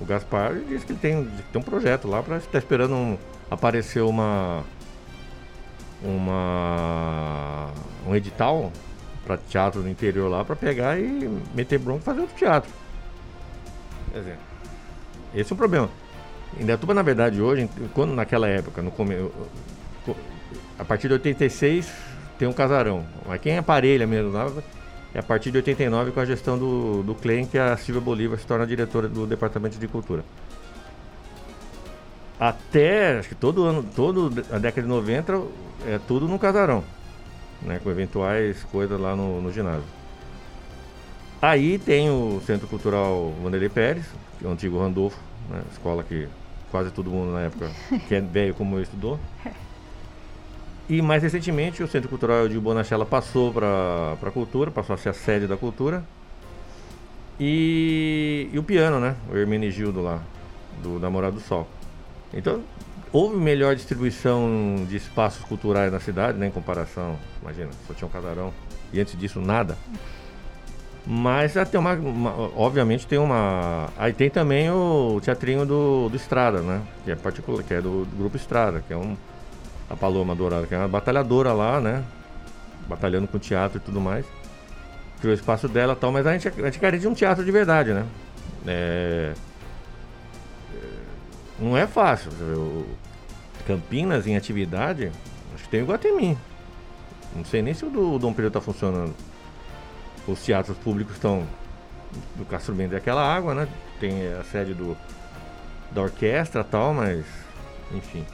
o 0.00 0.04
Gaspar, 0.04 0.54
disse 0.68 0.86
que 0.86 0.92
ele 0.92 1.00
tem, 1.00 1.24
tem 1.52 1.60
um 1.60 1.64
projeto 1.64 2.08
lá 2.08 2.22
para 2.22 2.38
estar 2.38 2.58
esperando 2.58 2.94
um, 2.94 3.18
aparecer 3.50 4.02
uma. 4.02 4.64
uma 6.02 7.70
um 8.06 8.14
edital 8.16 8.72
para 9.24 9.36
teatro 9.36 9.82
no 9.82 9.88
interior 9.88 10.28
lá 10.28 10.44
para 10.44 10.56
pegar 10.56 10.98
e 10.98 11.28
meter 11.54 11.78
bronca 11.78 12.00
e 12.00 12.04
fazer 12.04 12.20
outro 12.20 12.36
teatro. 12.36 12.70
Quer 14.12 14.18
dizer, 14.18 14.38
esse 15.34 15.52
é 15.52 15.54
o 15.54 15.56
problema. 15.56 15.88
Indaiatuba, 16.58 16.92
na 16.92 17.02
verdade, 17.02 17.40
hoje, 17.40 17.68
quando 17.94 18.14
naquela 18.14 18.48
época, 18.48 18.82
no 18.82 18.90
come... 18.90 19.14
a 20.82 20.84
partir 20.84 21.06
de 21.06 21.14
86 21.14 21.90
tem 22.36 22.48
um 22.48 22.52
casarão. 22.52 23.04
Mas 23.24 23.40
quem 23.40 23.56
aparelha 23.56 24.04
mesmo 24.04 24.32
lá 24.32 24.50
é 25.14 25.20
a 25.20 25.22
partir 25.22 25.52
de 25.52 25.58
89 25.58 26.10
com 26.10 26.18
a 26.18 26.24
gestão 26.24 26.58
do, 26.58 27.04
do 27.04 27.14
CLEM, 27.14 27.46
que 27.46 27.56
a 27.56 27.76
Silvia 27.76 28.00
Bolívar 28.00 28.38
se 28.38 28.46
torna 28.46 28.66
diretora 28.66 29.08
do 29.08 29.24
Departamento 29.24 29.78
de 29.78 29.86
Cultura. 29.86 30.24
Até, 32.38 33.18
acho 33.18 33.28
que 33.28 33.34
todo 33.36 33.62
ano, 33.62 33.84
toda 33.94 34.42
a 34.50 34.58
década 34.58 34.82
de 34.82 34.88
90 34.88 35.42
é 35.86 36.00
tudo 36.08 36.26
no 36.26 36.36
casarão, 36.36 36.82
né, 37.60 37.78
com 37.80 37.88
eventuais 37.88 38.64
coisas 38.64 39.00
lá 39.00 39.14
no, 39.14 39.40
no 39.40 39.52
ginásio. 39.52 39.84
Aí 41.40 41.78
tem 41.78 42.10
o 42.10 42.42
Centro 42.44 42.66
Cultural 42.66 43.32
Vanderlei 43.40 43.68
Pérez, 43.68 44.06
que 44.38 44.44
é 44.44 44.48
o 44.48 44.52
antigo 44.52 44.80
Randolfo, 44.80 45.18
né, 45.48 45.62
escola 45.70 46.02
que 46.02 46.26
quase 46.72 46.90
todo 46.90 47.10
mundo 47.10 47.32
na 47.32 47.42
época 47.42 47.70
que 48.08 48.14
é 48.16 48.20
velho 48.20 48.54
como 48.54 48.76
eu 48.76 48.82
estudou. 48.82 49.20
E 50.88 51.00
mais 51.00 51.22
recentemente 51.22 51.82
o 51.82 51.88
Centro 51.88 52.08
Cultural 52.08 52.48
de 52.48 52.58
Bonachela 52.58 53.06
passou 53.06 53.52
para 53.52 54.16
a 54.20 54.30
cultura, 54.30 54.70
passou 54.70 54.94
a 54.94 54.98
ser 54.98 55.10
a 55.10 55.14
sede 55.14 55.46
da 55.46 55.56
cultura. 55.56 56.04
E, 57.38 58.48
e 58.52 58.58
o 58.58 58.62
piano, 58.62 59.00
né? 59.00 59.16
O 59.30 59.36
Hermenegildo 59.36 60.02
lá, 60.02 60.22
do 60.82 60.98
Namorado 60.98 61.36
do 61.36 61.40
Sol. 61.40 61.66
Então, 62.34 62.62
houve 63.12 63.36
melhor 63.36 63.74
distribuição 63.74 64.84
de 64.88 64.96
espaços 64.96 65.44
culturais 65.44 65.92
na 65.92 66.00
cidade, 66.00 66.38
né? 66.38 66.46
Em 66.48 66.50
comparação, 66.50 67.18
imagina, 67.40 67.70
só 67.86 67.94
tinha 67.94 68.08
um 68.08 68.10
casarão. 68.10 68.52
E 68.92 69.00
antes 69.00 69.18
disso, 69.18 69.40
nada. 69.40 69.76
Mas 71.06 71.54
tem 71.68 71.80
uma, 71.80 71.94
uma, 71.94 72.30
Obviamente 72.56 73.06
tem 73.06 73.18
uma. 73.18 73.88
Aí 73.96 74.12
tem 74.12 74.30
também 74.30 74.70
o 74.70 75.20
teatrinho 75.22 75.66
do, 75.66 76.08
do 76.08 76.16
Estrada, 76.16 76.60
né? 76.60 76.80
Que 77.04 77.10
é 77.10 77.16
particular, 77.16 77.62
que 77.64 77.74
é 77.74 77.80
do, 77.80 78.04
do, 78.04 78.16
grupo 78.16 78.36
Estrada, 78.36 78.84
que 78.86 78.92
é 78.92 78.96
um. 78.96 79.16
A 79.92 79.96
Paloma 79.96 80.34
Dourada, 80.34 80.66
que 80.66 80.74
é 80.74 80.78
uma 80.78 80.88
batalhadora 80.88 81.52
lá, 81.52 81.80
né? 81.80 82.02
Batalhando 82.88 83.28
com 83.28 83.38
teatro 83.38 83.78
e 83.78 83.80
tudo 83.80 84.00
mais. 84.00 84.24
Criou 85.20 85.32
o 85.32 85.38
espaço 85.38 85.68
dela 85.68 85.92
e 85.92 85.96
tal, 85.96 86.10
mas 86.10 86.26
a 86.26 86.32
gente, 86.32 86.48
a 86.48 86.64
gente 86.64 86.78
queria 86.78 86.98
de 86.98 87.06
um 87.06 87.14
teatro 87.14 87.44
de 87.44 87.52
verdade, 87.52 87.92
né? 87.92 88.06
É, 88.66 89.34
é 90.74 90.78
não 91.58 91.76
é 91.76 91.86
fácil. 91.86 92.30
Campinas 93.66 94.26
em 94.26 94.36
atividade, 94.36 95.12
acho 95.54 95.64
que 95.64 95.70
tem 95.70 95.82
o 95.82 95.86
Guatemi. 95.86 96.36
Não 97.36 97.44
sei 97.44 97.62
nem 97.62 97.74
se 97.74 97.84
o 97.84 97.90
do 97.90 98.18
Dom 98.18 98.32
Pedro 98.32 98.50
tá 98.50 98.60
funcionando 98.60 99.14
os 100.26 100.42
teatros 100.42 100.76
públicos 100.78 101.14
estão 101.14 101.46
do 102.36 102.44
Castro 102.44 102.74
Mendes 102.74 102.94
é 102.94 102.96
aquela 102.98 103.22
água, 103.22 103.54
né? 103.54 103.68
Tem 103.98 104.32
a 104.34 104.44
sede 104.44 104.74
do, 104.74 104.96
da 105.90 106.02
orquestra 106.02 106.62
tal, 106.62 106.92
mas 106.92 107.24
enfim. 107.92 108.24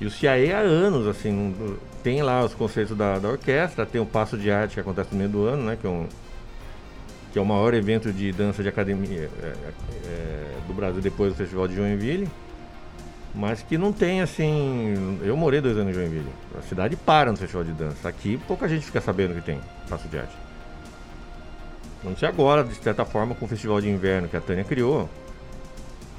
E 0.00 0.06
o 0.06 0.10
CIAE 0.10 0.52
há 0.52 0.58
anos, 0.58 1.06
assim, 1.06 1.54
tem 2.02 2.22
lá 2.22 2.42
os 2.42 2.54
conceitos 2.54 2.96
da, 2.96 3.18
da 3.18 3.28
orquestra, 3.28 3.84
tem 3.84 4.00
o 4.00 4.06
Passo 4.06 4.38
de 4.38 4.50
Arte 4.50 4.74
que 4.74 4.80
acontece 4.80 5.10
no 5.12 5.18
meio 5.18 5.28
do 5.28 5.44
ano, 5.44 5.64
né? 5.64 5.76
Que 5.78 5.86
é, 5.86 5.90
um, 5.90 6.06
que 7.32 7.38
é 7.38 7.42
o 7.42 7.44
maior 7.44 7.74
evento 7.74 8.10
de 8.10 8.32
dança 8.32 8.62
de 8.62 8.68
academia 8.68 9.28
é, 9.42 9.54
é, 10.06 10.56
do 10.66 10.72
Brasil 10.72 11.02
depois 11.02 11.34
do 11.34 11.36
Festival 11.36 11.68
de 11.68 11.76
Joinville. 11.76 12.28
Mas 13.34 13.62
que 13.62 13.78
não 13.78 13.92
tem 13.92 14.22
assim. 14.22 15.20
Eu 15.22 15.36
morei 15.36 15.60
dois 15.60 15.76
anos 15.76 15.90
em 15.90 15.94
Joinville. 15.94 16.32
A 16.58 16.62
cidade 16.62 16.96
para 16.96 17.30
no 17.30 17.36
festival 17.36 17.62
de 17.62 17.72
dança. 17.72 18.08
Aqui 18.08 18.40
pouca 18.48 18.66
gente 18.66 18.84
fica 18.84 19.00
sabendo 19.00 19.34
que 19.34 19.42
tem 19.42 19.60
Passo 19.88 20.08
de 20.08 20.18
Arte. 20.18 20.34
Não 22.02 22.16
sei 22.16 22.26
agora, 22.26 22.64
de 22.64 22.74
certa 22.74 23.04
forma, 23.04 23.34
com 23.34 23.44
o 23.44 23.48
festival 23.48 23.80
de 23.80 23.88
inverno 23.88 24.26
que 24.26 24.36
a 24.36 24.40
Tânia 24.40 24.64
criou, 24.64 25.08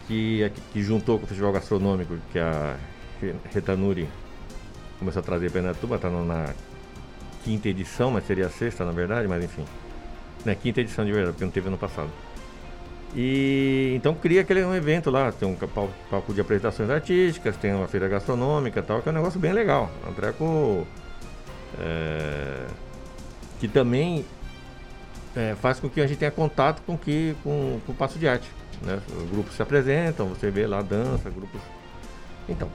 que, 0.07 0.49
que 0.71 0.81
juntou 0.83 1.17
com 1.17 1.25
o 1.25 1.27
festival 1.27 1.51
gastronômico 1.51 2.15
que 2.31 2.37
a 2.37 2.77
Retanuri 3.53 4.07
começou 4.99 5.19
a 5.19 5.23
trazer 5.23 5.47
Indaiatuba, 5.47 5.95
está 5.95 6.09
na 6.09 6.53
quinta 7.43 7.69
edição, 7.69 8.11
mas 8.11 8.25
seria 8.25 8.47
a 8.47 8.49
sexta 8.49 8.85
na 8.85 8.91
verdade, 8.91 9.27
mas 9.27 9.43
enfim. 9.43 9.65
Na 10.45 10.55
quinta 10.55 10.81
edição 10.81 11.05
de 11.05 11.11
verdade, 11.11 11.33
porque 11.33 11.45
não 11.45 11.51
teve 11.51 11.67
ano 11.67 11.77
passado. 11.77 12.09
E 13.15 13.93
então 13.95 14.13
cria 14.13 14.41
aquele 14.41 14.63
um 14.63 14.73
evento 14.73 15.09
lá, 15.09 15.31
tem 15.31 15.47
um 15.47 15.55
palco 15.55 16.33
de 16.33 16.39
apresentações 16.39 16.89
artísticas, 16.89 17.57
tem 17.57 17.73
uma 17.73 17.87
feira 17.87 18.07
gastronômica 18.07 18.81
tal, 18.81 19.01
que 19.01 19.09
é 19.09 19.11
um 19.11 19.15
negócio 19.15 19.39
bem 19.39 19.51
legal. 19.51 19.89
É 20.05 20.09
um 20.09 20.13
treco 20.13 20.87
é, 21.79 22.67
que 23.59 23.67
também 23.67 24.25
é, 25.35 25.55
faz 25.59 25.79
com 25.79 25.89
que 25.89 25.99
a 25.99 26.07
gente 26.07 26.17
tenha 26.17 26.31
contato 26.31 26.81
com, 26.83 26.97
que, 26.97 27.35
com, 27.43 27.79
com 27.85 27.91
o 27.91 27.95
passo 27.95 28.17
de 28.17 28.27
arte. 28.27 28.49
Né? 28.81 28.99
Os 29.17 29.29
grupos 29.29 29.55
se 29.55 29.61
apresentam, 29.61 30.27
você 30.27 30.49
vê 30.49 30.65
lá 30.65 30.81
dança, 30.81 31.29
grupos. 31.29 31.61
Então, 32.47 32.69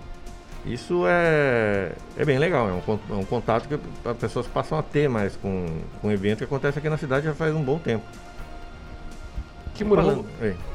Isso 0.66 1.04
é, 1.06 1.92
é 2.16 2.25
bem 2.25 2.38
legal, 2.38 2.68
é 2.68 2.73
um, 2.73 2.99
é 3.11 3.14
um 3.14 3.25
contato 3.25 3.68
que 3.68 3.78
as 4.08 4.16
pessoas 4.16 4.49
passam 4.49 4.76
a 4.76 4.82
ter 4.82 5.08
mais 5.08 5.37
com, 5.37 5.64
com 6.00 6.08
um 6.08 6.11
evento 6.11 6.38
que 6.38 6.44
acontece 6.44 6.78
aqui 6.78 6.88
na 6.88 6.99
cidade 6.99 7.25
já 7.25 7.35
faz 7.35 7.54
um 7.54 7.62
bom 7.62 7.78
tempo. 7.78 8.04
Que 9.75 9.85
vamos, 9.85 10.26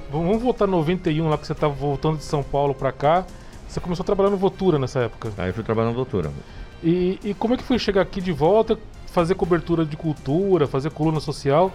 vamos 0.09 0.41
voltar 0.41 0.65
91 0.65 1.27
lá 1.27 1.37
que 1.37 1.45
você 1.45 1.51
estava 1.51 1.73
voltando 1.73 2.17
de 2.17 2.23
São 2.23 2.41
Paulo 2.41 2.73
para 2.73 2.91
cá. 2.93 3.25
Você 3.67 3.81
começou 3.81 4.03
a 4.03 4.05
trabalhar 4.05 4.29
no 4.29 4.37
Votura 4.37 4.79
nessa 4.79 4.99
época. 4.99 5.31
Aí 5.37 5.49
eu 5.49 5.53
fui 5.53 5.63
trabalhar 5.63 5.89
no 5.89 5.95
Votura. 5.95 6.31
E, 6.81 7.19
e 7.23 7.33
como 7.33 7.53
é 7.53 7.57
que 7.57 7.63
foi 7.63 7.77
chegar 7.77 8.01
aqui 8.01 8.21
de 8.21 8.31
volta, 8.31 8.79
fazer 9.07 9.35
cobertura 9.35 9.83
de 9.85 9.97
cultura, 9.97 10.67
fazer 10.67 10.91
coluna 10.91 11.19
social 11.19 11.71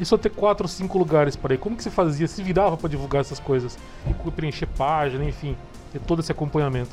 e 0.00 0.04
só 0.04 0.18
ter 0.18 0.30
quatro 0.30 0.64
ou 0.64 0.68
cinco 0.68 0.98
lugares 0.98 1.36
para 1.36 1.54
ir? 1.54 1.58
Como 1.58 1.76
que 1.76 1.82
você 1.82 1.90
fazia? 1.90 2.26
Se 2.26 2.42
virava 2.42 2.76
para 2.76 2.88
divulgar 2.88 3.20
essas 3.20 3.38
coisas? 3.38 3.78
E 4.08 4.30
preencher 4.32 4.66
página, 4.66 5.24
enfim, 5.24 5.56
ter 5.92 6.00
todo 6.00 6.20
esse 6.20 6.32
acompanhamento? 6.32 6.90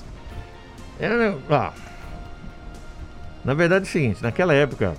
Era, 1.00 1.38
ah, 1.50 1.74
na 3.46 3.53
verdade 3.53 3.86
é 3.86 3.88
o 3.88 3.91
seguinte, 3.91 4.22
naquela 4.22 4.53
época 4.53 4.96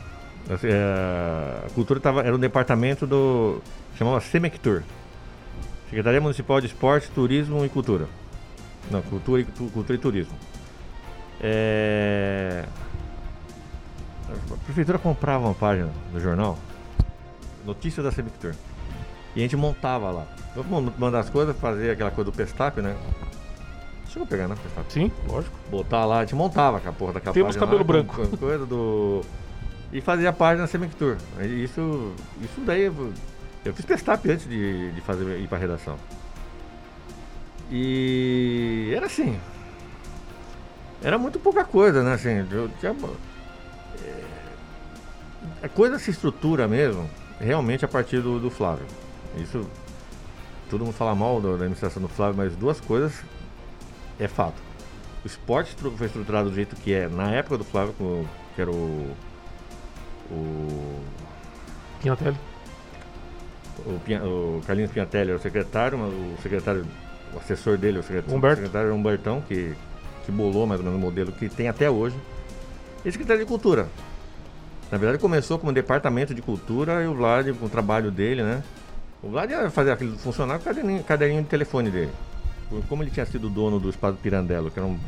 assim, 0.49 0.69
é, 0.69 1.67
a 1.67 1.71
cultura 1.75 2.01
tava, 2.01 2.23
era 2.23 2.35
um 2.35 2.39
departamento 2.39 3.07
do 3.07 3.61
chamava 3.97 4.21
Semectur 4.21 4.83
Secretaria 5.91 6.21
Municipal 6.21 6.61
de 6.61 6.69
Esporte, 6.69 7.11
Turismo 7.11 7.65
e 7.65 7.69
Cultura. 7.69 8.07
Não, 8.93 9.03
Cultura 9.03 9.43
e, 9.43 9.45
cultura 9.45 9.95
e 9.95 9.99
Turismo. 9.99 10.35
É, 11.41 12.65
a 14.29 14.57
prefeitura 14.65 15.01
comprava 15.01 15.47
uma 15.47 15.55
página 15.55 15.91
do 16.13 16.21
jornal, 16.21 16.57
notícia 17.67 18.03
da 18.03 18.13
Semectur 18.13 18.55
E 19.35 19.41
a 19.41 19.43
gente 19.43 19.57
montava 19.57 20.13
lá. 20.13 20.27
Vamos 20.55 20.97
mandar 20.97 21.19
as 21.19 21.29
coisas, 21.29 21.57
fazer 21.59 21.91
aquela 21.91 22.13
coisa 22.13 22.31
do 22.31 22.37
Pestap, 22.37 22.81
né? 22.81 22.97
Chegou 24.11 24.25
a 24.25 24.27
pegar, 24.27 24.49
né? 24.49 24.57
Sim, 24.89 25.13
lógico. 25.29 25.57
Botar 25.71 26.05
lá, 26.05 26.19
a 26.19 26.21
gente 26.23 26.35
montava 26.35 26.81
com 26.81 26.89
a 26.89 26.93
porra 26.93 27.13
daquela 27.13 27.33
Temos 27.33 27.57
cabelo 27.57 27.79
lá, 27.79 27.85
branco. 27.85 28.17
Com, 28.17 28.27
com 28.27 28.37
coisa 28.37 28.67
do... 28.67 29.23
E 29.93 30.01
fazia 30.01 30.31
a 30.31 30.33
página 30.33 30.67
Semictur. 30.67 31.17
Isso, 31.41 32.13
isso 32.43 32.61
daí... 32.61 32.91
Eu 33.65 33.73
fiz 33.73 33.85
pestap 33.85 34.29
antes 34.29 34.49
de, 34.49 34.91
de 34.91 35.01
fazer, 35.03 35.39
ir 35.39 35.47
pra 35.47 35.59
redação. 35.59 35.97
E 37.71 38.93
era 38.97 39.07
assim. 39.07 39.39
Era 41.03 41.17
muito 41.17 41.39
pouca 41.39 41.65
coisa, 41.65 42.03
né? 42.03 42.15
Assim, 42.15 42.45
eu 42.51 42.69
tinha, 42.81 42.97
é, 44.03 44.25
a 45.63 45.69
coisa 45.69 46.01
se 46.01 46.11
estrutura 46.11 46.67
mesmo, 46.67 47.09
realmente 47.39 47.85
a 47.85 47.89
partir 47.89 48.21
do, 48.21 48.41
do 48.41 48.51
Flávio. 48.51 48.87
Isso, 49.37 49.65
todo 50.69 50.85
mundo 50.85 50.95
fala 50.95 51.15
mal 51.15 51.41
da 51.41 51.51
administração 51.51 52.03
do 52.03 52.09
Flávio, 52.09 52.37
mas 52.37 52.57
duas 52.57 52.81
coisas 52.81 53.23
é 54.21 54.29
fato. 54.29 54.61
O 55.25 55.27
esporte 55.27 55.75
foi 55.75 56.07
estruturado 56.07 56.51
do 56.51 56.55
jeito 56.55 56.77
que 56.77 56.93
é 56.93 57.09
na 57.09 57.31
época 57.31 57.59
do 57.59 57.65
Flávio, 57.65 57.95
que 58.55 58.61
era 58.61 58.71
o. 58.71 59.11
O. 60.31 61.01
Pinatelli. 62.01 62.37
O, 63.85 63.91
o 64.27 64.63
Carlinhos 64.67 64.93
Pinatelli 64.93 65.31
era 65.31 65.39
o 65.39 65.43
secretário, 65.43 65.99
o 65.99 66.37
secretário, 66.43 66.87
o 67.35 67.39
assessor 67.39 67.77
dele, 67.77 67.99
o 67.99 68.03
secretário, 68.03 68.37
Humberto. 68.37 68.55
o 68.55 68.65
secretário 68.65 68.87
era 68.89 68.95
Humbertão, 68.95 69.41
que, 69.41 69.75
que 70.25 70.33
bolou 70.33 70.67
mais 70.67 70.81
ou 70.81 70.87
menos 70.87 70.99
o 70.99 71.03
modelo 71.03 71.33
que 71.33 71.49
tem 71.49 71.69
até 71.69 71.91
hoje. 71.91 72.17
E 73.05 73.11
secretário 73.11 73.43
de 73.43 73.49
Cultura. 73.49 73.89
Na 74.91 74.99
verdade 74.99 75.21
começou 75.21 75.59
como 75.59 75.73
departamento 75.73 76.35
de 76.35 76.43
cultura 76.43 77.03
e 77.03 77.07
o 77.07 77.15
Vlad, 77.15 77.49
com 77.55 77.67
o 77.67 77.69
trabalho 77.69 78.11
dele, 78.11 78.43
né? 78.43 78.63
O 79.23 79.29
Vlad 79.31 79.49
ia 79.49 79.71
fazer 79.71 79.93
aquilo 79.93 80.19
funcionar 80.19 80.59
com 80.59 80.63
o 80.63 80.65
caderninho, 80.65 81.05
caderninho 81.05 81.43
de 81.43 81.49
telefone 81.49 81.91
dele 81.91 82.11
como 82.89 83.03
ele 83.03 83.11
tinha 83.11 83.27
sido 83.27 83.49
dono 83.49 83.81
do 83.81 83.91
Espaço 83.91 84.17
Pirandello, 84.19 84.71
que 84.71 84.79
era 84.79 84.87
um, 84.87 84.99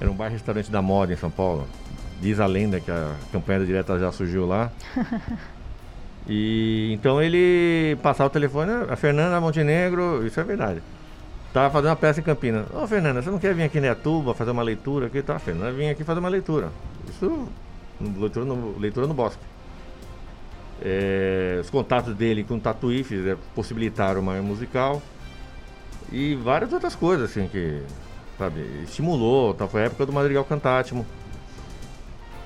era 0.00 0.10
um 0.10 0.14
bar-restaurante 0.14 0.70
da 0.70 0.82
moda 0.82 1.12
em 1.12 1.16
São 1.16 1.30
Paulo, 1.30 1.66
diz 2.20 2.40
a 2.40 2.46
lenda 2.46 2.80
que 2.80 2.90
a 2.90 3.14
campanha 3.30 3.60
da 3.60 3.64
direta 3.64 3.98
já 3.98 4.10
surgiu 4.10 4.46
lá. 4.46 4.70
e 6.26 6.90
então 6.92 7.22
ele 7.22 7.96
passava 8.02 8.28
o 8.28 8.32
telefone, 8.32 8.70
a 8.88 8.96
Fernanda 8.96 9.40
Montenegro, 9.40 10.26
isso 10.26 10.40
é 10.40 10.44
verdade. 10.44 10.82
Tava 11.52 11.70
fazendo 11.70 11.90
uma 11.90 11.96
peça 11.96 12.20
em 12.20 12.22
Campinas. 12.22 12.66
Ô 12.72 12.86
Fernanda, 12.86 13.20
você 13.20 13.30
não 13.30 13.38
quer 13.38 13.54
vir 13.54 13.64
aqui 13.64 13.78
em 13.78 13.82
Netuba 13.82 14.32
fazer 14.34 14.50
uma 14.50 14.62
leitura 14.62 15.06
aqui? 15.06 15.20
Tá, 15.20 15.38
Fernanda, 15.38 15.70
vim 15.72 15.88
aqui 15.88 16.02
fazer 16.02 16.18
uma 16.18 16.30
leitura. 16.30 16.70
Isso, 17.08 17.48
leitura 18.00 18.46
no, 18.46 18.78
leitura 18.78 19.06
no 19.06 19.12
bosque. 19.12 19.42
É, 20.80 21.58
os 21.60 21.70
contatos 21.70 22.14
dele 22.14 22.42
com 22.42 22.54
o 22.54 22.60
Tatuí 22.60 23.04
fizeram, 23.04 23.38
possibilitaram 23.54 24.20
uma 24.20 24.40
musical 24.40 25.00
e 26.12 26.34
várias 26.34 26.72
outras 26.72 26.94
coisas, 26.94 27.30
assim, 27.30 27.48
que, 27.48 27.82
sabe, 28.38 28.60
estimulou. 28.84 29.54
Tá? 29.54 29.66
Foi 29.66 29.82
a 29.82 29.84
época 29.86 30.04
do 30.04 30.12
Madrigal 30.12 30.44
Cantátimo. 30.44 31.06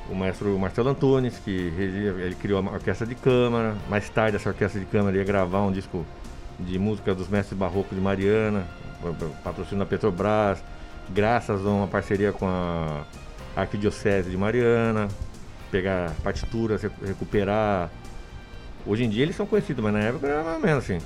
O 0.09 0.15
maestro 0.15 0.57
Marcelo 0.57 0.89
Antunes, 0.89 1.37
que 1.45 1.51
ele 1.51 2.37
criou 2.37 2.61
a 2.61 2.73
orquestra 2.73 3.05
de 3.05 3.17
câmara. 3.17 3.75
Mais 3.89 4.09
tarde, 4.09 4.37
essa 4.37 4.49
orquestra 4.49 4.79
de 4.79 4.87
câmara 4.87 5.17
ia 5.17 5.25
gravar 5.25 5.63
um 5.63 5.73
disco 5.73 6.07
de 6.61 6.79
música 6.79 7.13
dos 7.13 7.29
mestres 7.29 7.59
barrocos 7.59 7.97
de 7.97 8.01
Mariana, 8.01 8.65
patrocínio 9.43 9.81
da 9.81 9.87
Petrobras, 9.87 10.63
graças 11.11 11.67
a 11.67 11.69
uma 11.69 11.87
parceria 11.87 12.33
com 12.33 12.47
a 12.47 13.05
Arquidiocese 13.57 14.31
de 14.31 14.37
Mariana, 14.37 15.09
pegar 15.71 16.13
partituras, 16.23 16.81
recuperar. 17.05 17.91
Hoje 18.87 19.05
em 19.05 19.11
dia 19.11 19.25
eles 19.25 19.35
são 19.35 19.45
conhecidos, 19.45 19.83
mas 19.83 19.93
na 19.93 20.01
época 20.01 20.27
era 20.27 20.43
mais 20.43 20.57
ou 20.57 20.63
menos 20.63 20.85
assim. 20.85 20.99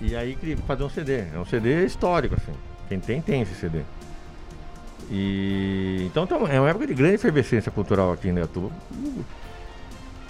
E 0.00 0.14
aí 0.14 0.36
fazer 0.66 0.84
um 0.84 0.90
CD. 0.90 1.24
É 1.34 1.38
um 1.38 1.44
CD 1.44 1.84
histórico, 1.84 2.34
assim. 2.34 2.52
Quem 2.88 3.00
tem, 3.00 3.20
tem 3.20 3.42
esse 3.42 3.54
CD. 3.54 3.80
E 5.10 6.06
então, 6.06 6.26
é 6.48 6.60
uma 6.60 6.70
época 6.70 6.86
de 6.86 6.94
grande 6.94 7.14
efervescência 7.14 7.70
cultural 7.70 8.12
aqui 8.12 8.28
em 8.28 8.32
Netuba. 8.32 8.70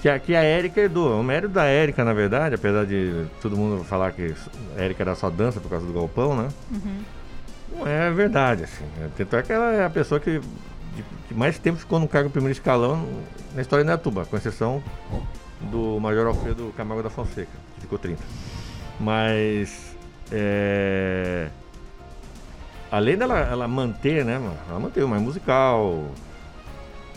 Que 0.01 0.09
a, 0.09 0.19
que 0.19 0.35
a 0.35 0.43
Érica 0.43 0.81
herdou. 0.81 1.19
O 1.19 1.25
mérito 1.25 1.53
da 1.53 1.65
Érica, 1.65 2.05
na 2.05 2.13
verdade, 2.13 2.55
apesar 2.55 2.85
de 2.85 3.27
todo 3.41 3.57
mundo 3.57 3.83
falar 3.85 4.13
que 4.13 4.35
a 4.77 4.83
Érica 4.83 5.03
era 5.03 5.15
só 5.15 5.31
dança 5.31 5.61
por 5.61 5.71
causa 5.71 5.87
do 5.87 5.93
galpão, 5.93 6.37
né? 6.37 6.49
Uhum. 6.71 7.01
Não 7.79 7.87
é 7.87 8.11
verdade, 8.11 8.65
assim. 8.65 8.85
Tanto 9.17 9.37
é 9.37 9.43
que 9.43 9.53
ela 9.53 9.73
é 9.73 9.85
a 9.85 9.91
pessoa 9.91 10.21
que, 10.21 10.39
de, 10.39 11.05
que 11.29 11.35
mais 11.35 11.59
tempo 11.59 11.79
ficou 11.79 11.99
no 11.99 12.07
cargo 12.07 12.31
primeiro 12.31 12.53
escalão 12.53 13.07
na 13.55 13.63
história 13.63 13.85
de 13.85 13.91
Netuba, 13.91 14.27
com 14.27 14.37
exceção 14.37 14.83
do 15.61 15.99
Major 15.99 16.27
Alfredo 16.27 16.73
Camargo 16.77 17.03
da 17.03 17.11
Fonseca, 17.11 17.49
que 17.75 17.81
ficou 17.83 17.99
30. 17.99 18.23
Mas. 18.99 19.95
É, 20.33 21.49
além 22.91 23.17
dela 23.17 23.39
ela 23.39 23.69
manter, 23.69 24.25
né? 24.25 24.41
Ela 24.69 24.81
manteve 24.81 25.07
mais 25.07 25.23
musical, 25.23 26.11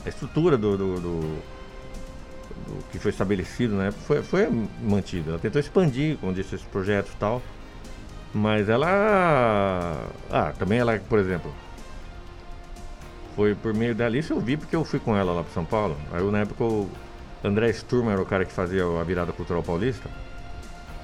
a 0.06 0.10
estrutura 0.10 0.58
do, 0.58 0.78
do, 0.78 0.96
do, 0.96 1.20
do, 1.22 2.84
que 2.92 3.00
foi 3.00 3.12
estabelecido, 3.12 3.76
né? 3.76 3.92
Foi, 3.92 4.22
foi 4.22 4.48
mantida. 4.82 5.32
Ela 5.32 5.40
tentou 5.40 5.60
expandir, 5.60 6.18
disse, 6.34 6.56
esses 6.56 6.68
projetos 6.68 7.12
e 7.14 7.18
tal. 7.18 7.42
Mas 8.34 8.70
ela. 8.70 10.08
Ah, 10.30 10.54
também 10.58 10.80
ela, 10.80 11.00
por 11.00 11.20
exemplo. 11.20 11.52
Foi 13.36 13.56
por 13.56 13.74
meio 13.74 13.96
dela. 13.96 14.18
Isso 14.18 14.34
eu 14.34 14.40
vi 14.40 14.58
porque 14.58 14.76
eu 14.76 14.84
fui 14.84 15.00
com 15.00 15.16
ela 15.16 15.32
lá 15.32 15.44
para 15.44 15.54
São 15.54 15.66
Paulo. 15.66 15.98
Aí 16.12 16.24
na 16.30 16.40
época 16.40 16.64
o 16.64 16.90
André 17.44 17.72
Sturma 17.72 18.12
era 18.12 18.22
o 18.22 18.26
cara 18.26 18.46
que 18.46 18.52
fazia 18.52 18.84
a 18.84 19.04
virada 19.04 19.32
cultural 19.32 19.64
paulista. 19.64 20.10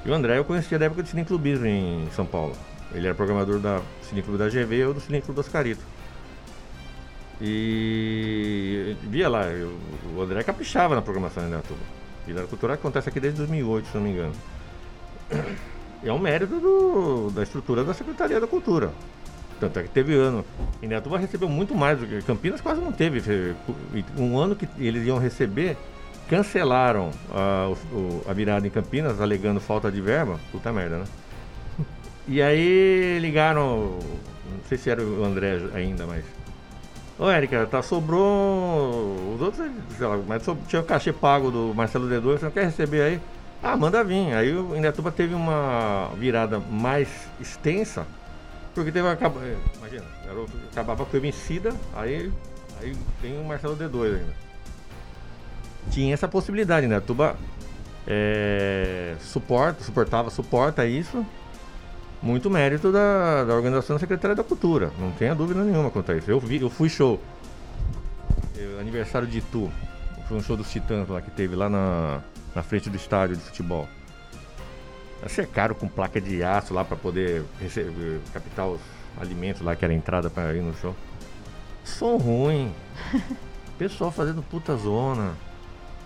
E 0.05 0.09
o 0.09 0.13
André 0.13 0.37
eu 0.37 0.45
conhecia 0.45 0.77
da 0.77 0.85
época 0.85 1.01
do 1.01 1.09
Cineclubismo 1.09 1.65
em 1.65 2.07
São 2.11 2.27
Paulo. 2.27 2.55
Ele 2.93 3.07
era 3.07 3.15
programador 3.15 3.59
da 3.59 3.81
Cineclube 4.03 4.37
da 4.37 4.47
GV 4.47 4.85
ou 4.85 4.93
do 4.93 4.99
Cineclube 4.99 5.33
do 5.33 5.41
Ascarito. 5.41 5.81
E 7.41 8.95
via 9.01 9.27
lá, 9.27 9.45
eu, 9.45 9.75
o 10.15 10.21
André 10.21 10.43
caprichava 10.43 10.93
na 10.93 11.01
programação 11.01 11.41
da 11.41 11.49
Indaiatuba. 11.49 11.79
Virada 12.25 12.47
Cultural 12.47 12.75
acontece 12.75 13.09
aqui 13.09 13.19
desde 13.19 13.39
2008, 13.39 13.87
se 13.87 13.95
não 13.95 14.03
me 14.03 14.11
engano. 14.11 14.33
E 16.03 16.07
é 16.07 16.13
um 16.13 16.19
mérito 16.19 16.59
do, 16.59 17.31
da 17.31 17.41
estrutura 17.41 17.83
da 17.83 17.93
Secretaria 17.93 18.39
da 18.39 18.45
Cultura. 18.45 18.91
Tanto 19.59 19.79
é 19.79 19.83
que 19.83 19.89
teve 19.89 20.13
ano. 20.13 20.45
Indaiatuba 20.83 21.17
recebeu 21.17 21.49
muito 21.49 21.73
mais 21.73 21.97
do 21.99 22.05
que 22.05 22.21
Campinas 22.21 22.61
quase 22.61 22.79
não 22.79 22.91
teve. 22.91 23.55
Um 24.17 24.37
ano 24.37 24.55
que 24.55 24.67
eles 24.77 25.05
iam 25.07 25.17
receber 25.17 25.75
cancelaram 26.27 27.11
a, 27.31 27.71
o, 27.91 28.23
a 28.27 28.33
virada 28.33 28.65
em 28.65 28.69
Campinas, 28.69 29.21
alegando 29.21 29.59
falta 29.59 29.91
de 29.91 30.01
verba. 30.01 30.39
Puta 30.51 30.71
merda, 30.71 30.99
né? 30.99 31.05
E 32.27 32.41
aí 32.41 33.19
ligaram, 33.19 33.99
não 33.99 34.63
sei 34.67 34.79
se 34.79 34.89
era 34.89 35.03
o 35.03 35.23
André 35.23 35.59
ainda, 35.75 36.07
mas. 36.07 36.25
Ô 37.19 37.29
Érica, 37.29 37.67
tá, 37.67 37.83
sobrou. 37.83 39.35
Os 39.35 39.41
outros, 39.41 39.69
sei 39.95 40.07
lá, 40.07 40.17
mas 40.27 40.43
tinha 40.67 40.81
o 40.81 40.85
cachê 40.85 41.13
pago 41.13 41.51
do 41.51 41.71
Marcelo 41.75 42.09
D2, 42.09 42.21
você 42.21 42.45
não 42.45 42.51
quer 42.51 42.65
receber 42.65 43.01
aí? 43.03 43.21
Ah, 43.61 43.77
manda 43.77 44.03
vir. 44.03 44.33
Aí 44.33 44.51
o 44.53 44.75
Indaiatuba 44.75 45.11
teve 45.11 45.35
uma 45.35 46.09
virada 46.17 46.59
mais 46.59 47.07
extensa, 47.39 48.07
porque 48.73 48.91
teve 48.91 49.07
uma. 49.07 49.17
Imagina, 49.77 50.05
acabava 50.71 51.05
com 51.05 51.17
o 51.17 51.21
vencida, 51.21 51.75
aí, 51.95 52.31
aí 52.81 52.95
tem 53.21 53.39
o 53.39 53.43
Marcelo 53.43 53.77
D2 53.77 54.15
ainda 54.15 54.44
tinha 55.91 56.13
essa 56.13 56.27
possibilidade, 56.27 56.87
né? 56.87 56.97
A 56.97 57.01
Tuba 57.01 57.35
é, 58.07 59.15
suporta, 59.19 59.83
suportava, 59.83 60.29
suporta 60.29 60.85
isso, 60.85 61.25
muito 62.21 62.49
mérito 62.49 62.91
da, 62.91 63.43
da 63.43 63.53
organização 63.55 63.95
da 63.95 63.99
Secretaria 63.99 64.35
da 64.35 64.43
Cultura, 64.43 64.91
não 64.99 65.11
tenha 65.11 65.35
dúvida 65.35 65.63
nenhuma 65.63 65.89
quanto 65.89 66.11
a 66.11 66.15
isso. 66.15 66.29
Eu, 66.29 66.39
vi, 66.39 66.61
eu 66.61 66.69
fui 66.69 66.89
show, 66.89 67.19
eu, 68.55 68.79
aniversário 68.79 69.27
de 69.27 69.39
Itu, 69.39 69.71
foi 70.27 70.37
um 70.37 70.41
show 70.43 70.57
dos 70.57 70.71
Titãs 70.71 71.07
lá 71.07 71.21
que 71.21 71.31
teve 71.31 71.55
lá 71.55 71.69
na, 71.69 72.21
na 72.53 72.63
frente 72.63 72.89
do 72.89 72.95
estádio 72.95 73.35
de 73.35 73.43
futebol. 73.43 73.87
Cercaram 75.27 75.73
com 75.73 75.87
placa 75.87 76.21
de 76.21 76.43
aço 76.43 76.73
lá 76.73 76.85
para 76.85 76.95
poder 76.95 77.43
receber, 77.59 78.19
captar 78.31 78.67
os 78.67 78.79
alimentos 79.19 79.61
lá, 79.61 79.75
que 79.75 79.83
era 79.83 79.93
a 79.93 79.97
entrada 79.97 80.29
para 80.29 80.53
ir 80.53 80.61
no 80.61 80.75
show. 80.75 80.95
Som 81.83 82.17
ruim. 82.17 82.71
Pessoal 83.77 84.11
fazendo 84.11 84.43
puta 84.43 84.75
zona. 84.75 85.33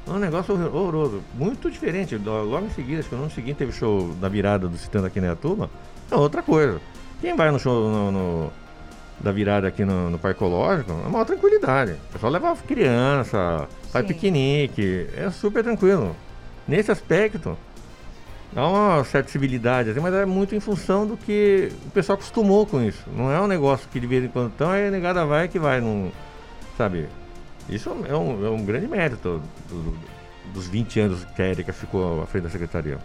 É 0.07 0.11
um 0.11 0.19
negócio 0.19 0.55
horroroso. 0.55 1.21
Muito 1.33 1.69
diferente. 1.69 2.15
Logo 2.17 2.65
em 2.65 2.69
seguida, 2.71 2.99
acho 2.99 3.09
que 3.09 3.15
no 3.15 3.23
ano 3.23 3.31
seguinte 3.31 3.57
teve 3.57 3.71
show 3.71 4.13
da 4.19 4.27
virada 4.27 4.67
do 4.67 4.77
Citando 4.77 5.07
aqui 5.07 5.21
na 5.21 5.35
turma. 5.35 5.69
É 6.09 6.15
outra 6.15 6.41
coisa. 6.41 6.81
Quem 7.21 7.35
vai 7.35 7.51
no 7.51 7.59
show 7.59 7.89
no, 7.89 8.11
no, 8.11 8.51
da 9.19 9.31
virada 9.31 9.67
aqui 9.67 9.83
no, 9.85 10.09
no 10.09 10.17
Parque 10.17 10.37
Ecológico 10.37 10.91
é 10.91 11.07
uma 11.07 11.25
tranquilidade. 11.25 11.93
O 12.09 12.13
pessoal 12.13 12.31
leva 12.31 12.55
criança, 12.55 13.67
faz 13.91 14.05
piquenique. 14.05 15.07
É 15.15 15.29
super 15.29 15.63
tranquilo. 15.63 16.15
Nesse 16.67 16.91
aspecto, 16.91 17.57
Dá 18.51 18.67
uma 18.67 19.03
certa 19.03 19.29
civilidade, 19.29 19.91
assim, 19.91 19.99
mas 19.99 20.13
é 20.13 20.25
muito 20.25 20.55
em 20.55 20.59
função 20.59 21.05
do 21.05 21.15
que 21.15 21.71
o 21.85 21.91
pessoal 21.91 22.17
acostumou 22.17 22.65
com 22.65 22.81
isso. 22.81 23.03
Não 23.15 23.31
é 23.31 23.39
um 23.39 23.45
negócio 23.45 23.87
que 23.89 23.99
de 23.99 24.07
vez 24.07 24.23
em 24.23 24.27
quando 24.27 24.51
então 24.55 24.71
a 24.71 24.89
negada 24.89 25.23
vai 25.23 25.47
que 25.47 25.59
vai, 25.59 25.79
não. 25.79 26.11
Sabe? 26.75 27.07
Isso 27.69 27.89
é 27.89 28.15
um, 28.15 28.45
é 28.45 28.49
um 28.49 28.65
grande 28.65 28.87
mérito 28.87 29.41
do, 29.69 29.75
do, 29.75 29.97
dos 30.53 30.67
20 30.67 30.99
anos 30.99 31.25
que 31.35 31.41
a 31.41 31.47
Erika 31.47 31.71
ficou 31.71 32.21
à 32.23 32.25
frente 32.25 32.43
da 32.43 32.49
secretaria. 32.49 32.97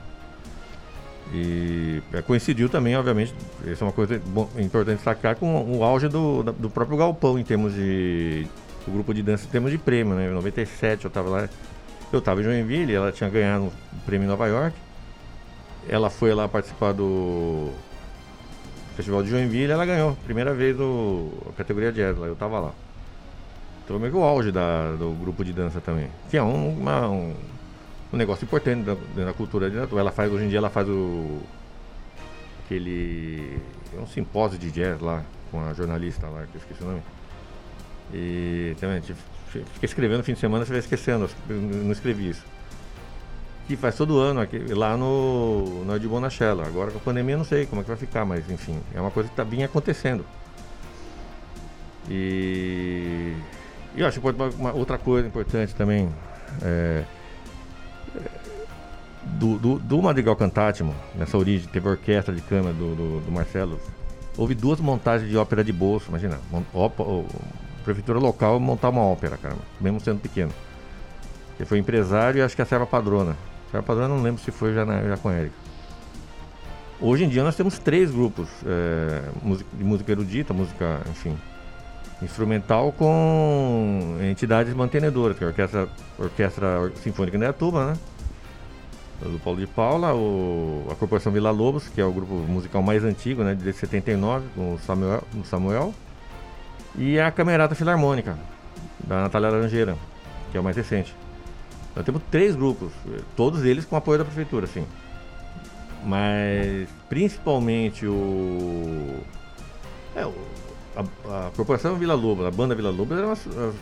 E 1.33 2.02
é, 2.12 2.23
coincidiu 2.23 2.68
também, 2.68 2.97
obviamente, 2.97 3.35
isso 3.66 3.83
é 3.83 3.87
uma 3.87 3.92
coisa 3.92 4.21
importante 4.59 4.97
destacar, 4.97 5.37
com 5.37 5.78
o 5.78 5.83
auge 5.83 6.09
do, 6.09 6.42
do 6.42 6.71
próprio 6.71 6.97
Galpão 6.97 7.38
em 7.38 7.44
termos 7.44 7.75
de. 7.75 8.47
o 8.87 8.90
grupo 8.90 9.12
de 9.12 9.23
dança 9.23 9.47
em 9.47 9.50
termos 9.50 9.71
de 9.71 9.78
prêmio, 9.78 10.14
né? 10.14 10.28
Em 10.28 10.33
97 10.33 11.04
eu 11.04 11.09
estava 11.09 11.28
lá. 11.28 11.49
Eu 12.12 12.18
estava 12.18 12.40
em 12.40 12.44
Joinville, 12.44 12.94
ela 12.94 13.11
tinha 13.11 13.28
ganhado 13.28 13.64
o 13.64 13.73
prêmio 14.04 14.26
em 14.26 14.28
Nova 14.28 14.47
York 14.47 14.76
ela 15.88 16.11
foi 16.11 16.35
lá 16.35 16.49
participar 16.49 16.92
do 16.92 17.71
Festival 18.97 19.23
de 19.23 19.30
Joinville 19.30 19.73
ela 19.73 19.85
ganhou. 19.85 20.16
Primeira 20.25 20.54
vez 20.54 20.76
do, 20.76 21.30
a 21.49 21.52
categoria 21.52 21.92
jazz, 21.92 22.16
eu 22.18 22.37
tava 22.37 22.61
lá. 22.61 22.73
Então 23.85 23.99
meio 23.99 24.12
que 24.12 24.19
o 24.19 24.23
auge 24.23 24.50
da, 24.50 24.93
do 24.93 25.12
grupo 25.12 25.45
de 25.45 25.53
dança 25.53 25.81
também. 25.81 26.09
Que 26.31 26.37
é 26.37 26.43
um, 26.43 26.79
uma, 26.79 27.09
um, 27.09 27.35
um, 28.12 28.17
negócio 28.17 28.45
importante 28.45 28.83
da, 28.83 28.97
da 29.25 29.33
cultura 29.33 29.71
de 29.71 29.76
Ela 29.76 30.11
faz, 30.11 30.33
hoje 30.33 30.45
em 30.45 30.49
dia 30.49 30.59
ela 30.59 30.71
faz 30.71 30.88
o. 30.88 31.41
aquele. 32.64 33.61
É 33.97 34.00
um 34.00 34.07
simpósio 34.07 34.59
de 34.59 34.71
jazz 34.71 35.00
lá, 35.00 35.23
com 35.50 35.61
a 35.61 35.73
jornalista 35.73 36.26
lá, 36.26 36.47
que 36.50 36.57
eu 36.57 36.61
esqueci 36.61 36.83
o 36.83 36.87
nome. 36.87 37.03
E 38.12 38.75
também, 38.81 39.00
fiquei 39.03 39.64
escrevendo 39.83 40.19
no 40.19 40.25
fim 40.25 40.35
de 40.35 40.41
semana, 40.41 40.64
você 40.64 40.73
vai 40.73 40.81
esquecendo, 40.81 41.31
não 41.49 41.93
escrevi 41.93 42.31
isso 42.31 42.45
que 43.67 43.76
faz 43.76 43.97
todo 43.97 44.19
ano 44.19 44.41
aqui, 44.41 44.59
lá 44.75 44.97
no, 44.97 45.85
no 45.85 45.99
de 45.99 46.07
Bonachella. 46.07 46.67
Agora 46.67 46.91
com 46.91 46.99
a 46.99 47.00
pandemia 47.00 47.37
não 47.37 47.45
sei 47.45 47.67
como 47.67 47.81
é 47.81 47.85
que 47.85 47.88
vai 47.88 47.97
ficar, 47.97 48.25
mas 48.25 48.50
enfim, 48.50 48.79
é 48.95 49.00
uma 49.00 49.11
coisa 49.11 49.29
que 49.29 49.33
está 49.33 49.45
vinha 49.45 49.67
acontecendo. 49.67 50.25
E, 52.11 53.35
e 53.95 54.01
eu 54.01 54.07
acho 54.07 54.21
que 54.21 54.27
uma, 54.27 54.73
outra 54.73 54.99
coisa 54.99 55.27
importante 55.27 55.75
também 55.75 56.09
é, 56.63 57.05
do, 59.25 59.59
do, 59.59 59.79
do 59.79 60.03
Madrigal 60.03 60.37
Cantátimo, 60.37 60.95
nessa 61.15 61.37
origem, 61.39 61.69
teve 61.69 61.89
a 61.89 61.93
orquestra 61.93 62.35
de 62.35 62.41
câmara 62.43 62.75
do, 62.75 62.95
do, 62.95 63.21
do 63.21 63.33
Marcelo. 63.33 63.80
Houve 64.37 64.54
duas 64.54 64.80
montagens 64.80 65.30
de 65.30 65.37
ópera 65.37 65.63
de 65.63 65.73
bolso, 65.73 66.09
imagina. 66.09 66.39
a 66.52 67.85
prefeitura 67.85 68.19
local 68.19 68.59
montar 68.59 68.89
uma 68.89 69.02
ópera, 69.02 69.37
cara, 69.37 69.57
mesmo 69.80 70.00
sendo 70.00 70.21
pequeno. 70.21 70.52
Ele 71.59 71.67
foi 71.67 71.78
empresário 71.78 72.39
e 72.39 72.43
acho 72.43 72.57
que 72.57 72.63
a 72.63 72.67
serva 72.67 72.87
padrona. 72.87 73.37
Cara 73.71 73.83
Padrão, 73.83 74.04
eu 74.04 74.09
não 74.09 74.23
lembro 74.23 74.43
se 74.43 74.50
foi 74.50 74.75
já, 74.75 74.85
na, 74.85 75.02
já 75.02 75.17
com 75.17 75.28
a 75.28 75.35
Erika. 75.35 75.54
Hoje 77.00 77.25
em 77.25 77.28
dia 77.28 77.43
nós 77.43 77.57
temos 77.57 77.78
três 77.78 78.11
grupos 78.11 78.49
é, 78.65 79.23
de 79.73 79.85
música 79.85 80.11
erudita, 80.13 80.54
música, 80.54 81.00
enfim, 81.11 81.37
instrumental 82.23 82.93
com 82.93 84.19
entidades 84.23 84.73
mantenedoras, 84.75 85.37
que 85.37 85.45
é 85.45 85.47
a 85.47 85.50
Orquestra, 85.50 85.89
Orquestra 86.19 86.93
Sinfônica 86.97 87.37
Neatuba, 87.37 87.93
né? 87.93 87.99
Do 89.21 89.39
Paulo 89.39 89.61
de 89.61 89.67
Paula, 89.67 90.13
o, 90.13 90.87
a 90.91 90.95
Corporação 90.95 91.33
Vila 91.33 91.50
Lobos, 91.50 91.89
que 91.89 92.00
é 92.00 92.05
o 92.05 92.13
grupo 92.13 92.35
musical 92.35 92.83
mais 92.83 93.05
antigo, 93.05 93.43
né? 93.43 93.55
De 93.55 93.73
79, 93.73 94.47
com 94.55 94.75
o 94.75 94.79
Samuel, 94.79 95.23
o 95.35 95.45
Samuel. 95.45 95.95
E 96.97 97.19
a 97.19 97.31
Camerata 97.31 97.75
Filarmônica, 97.75 98.37
da 99.00 99.23
Natália 99.23 99.50
Laranjeira, 99.50 99.97
que 100.50 100.57
é 100.57 100.61
o 100.61 100.65
mais 100.65 100.77
recente. 100.77 101.15
Nós 101.95 102.05
temos 102.05 102.23
três 102.31 102.57
grupos, 102.57 102.93
todos 103.37 103.65
eles 103.65 103.85
com 103.85 103.97
apoio 103.97 104.19
da 104.19 104.25
prefeitura, 104.25 104.67
sim. 104.67 104.85
Mas 106.05 106.89
principalmente 107.09 108.07
o. 108.07 109.21
É, 110.15 110.27
o 110.27 110.35
a, 110.97 111.47
a, 111.47 111.50
Corporação 111.50 111.97
Vila 111.97 112.15
Lobo, 112.15 112.47
a 112.47 112.50
banda 112.50 112.75
Vila 112.75 112.91
Lobo 112.91 113.15
era 113.15 113.26
uma, 113.26 113.37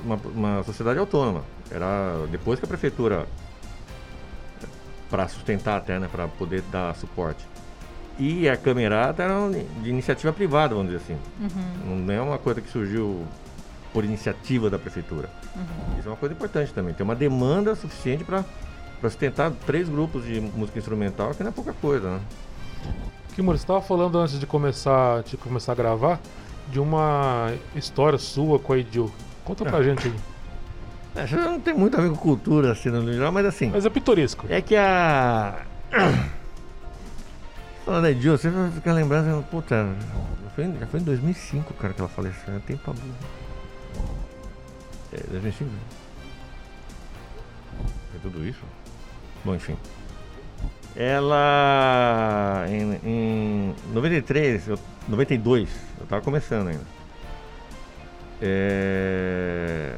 uma, 0.04 0.20
uma 0.34 0.62
sociedade 0.62 0.98
autônoma. 0.98 1.42
Era 1.70 2.26
depois 2.30 2.58
que 2.58 2.64
a 2.64 2.68
prefeitura, 2.68 3.26
para 5.10 5.28
sustentar 5.28 5.78
até, 5.78 5.98
né, 5.98 6.08
para 6.10 6.28
poder 6.28 6.62
dar 6.70 6.94
suporte. 6.96 7.46
E 8.18 8.48
a 8.48 8.56
Camerata 8.56 9.22
era 9.22 9.34
de 9.82 9.88
iniciativa 9.88 10.32
privada, 10.32 10.74
vamos 10.74 10.92
dizer 10.92 11.02
assim. 11.02 11.18
Uhum. 11.40 12.04
Não 12.04 12.14
é 12.14 12.20
uma 12.20 12.38
coisa 12.38 12.60
que 12.60 12.70
surgiu 12.70 13.26
por 13.92 14.04
iniciativa 14.04 14.70
da 14.70 14.78
prefeitura. 14.78 15.28
Uhum. 15.54 15.98
Isso 15.98 16.08
é 16.08 16.10
uma 16.10 16.16
coisa 16.16 16.34
importante 16.34 16.72
também. 16.72 16.94
Tem 16.94 17.04
uma 17.04 17.14
demanda 17.14 17.74
suficiente 17.74 18.24
para 18.24 18.44
sustentar 19.00 19.50
três 19.66 19.88
grupos 19.88 20.24
de 20.24 20.40
música 20.40 20.78
instrumental, 20.78 21.34
que 21.34 21.42
não 21.42 21.50
é 21.50 21.52
pouca 21.52 21.72
coisa, 21.72 22.10
né? 22.10 22.20
Kimura, 23.34 23.56
você 23.56 23.64
estava 23.64 23.80
falando 23.80 24.18
antes 24.18 24.38
de 24.38 24.46
começar, 24.46 25.22
de 25.22 25.36
começar 25.38 25.72
a 25.72 25.74
gravar 25.74 26.20
de 26.70 26.80
uma 26.80 27.52
história 27.74 28.18
sua 28.18 28.58
com 28.58 28.72
a 28.72 28.78
Edil. 28.78 29.12
Conta 29.44 29.64
pra 29.64 29.82
gente 29.82 30.08
aí. 30.08 30.14
É, 31.14 31.24
isso 31.24 31.36
não 31.36 31.60
tem 31.60 31.74
muito 31.74 31.96
a 31.96 32.00
ver 32.00 32.08
com 32.10 32.16
cultura, 32.16 32.72
assim, 32.72 32.88
no 32.88 33.12
geral, 33.12 33.30
mas 33.30 33.44
assim. 33.44 33.70
Mas 33.70 33.84
é 33.84 33.90
pitoresco. 33.90 34.46
É 34.48 34.60
que 34.62 34.74
a. 34.74 35.62
Falando 37.84 38.02
da 38.02 38.10
Edil, 38.10 38.38
você 38.38 38.48
vai 38.48 38.70
ficar 38.70 38.92
lembrando, 38.92 39.44
puta, 39.50 39.88
já 40.44 40.50
foi, 40.50 40.72
já 40.78 40.86
foi 40.86 41.00
em 41.00 41.02
2005, 41.04 41.74
cara, 41.74 41.92
que 41.92 42.00
ela 42.00 42.08
faleceu. 42.08 42.60
Tem 42.60 42.76
pra. 42.76 42.94
É 45.12 45.18
2005? 45.30 45.70
É 48.14 48.18
tudo 48.22 48.46
isso? 48.46 48.62
Bom, 49.44 49.54
enfim. 49.54 49.76
Ela. 50.96 52.64
Em, 52.68 53.00
em 53.04 53.74
93, 53.92 54.68
eu, 54.68 54.78
92, 55.08 55.68
eu 56.02 56.06
tava 56.06 56.22
começando 56.22 56.68
ainda. 56.68 56.84
É, 58.40 59.96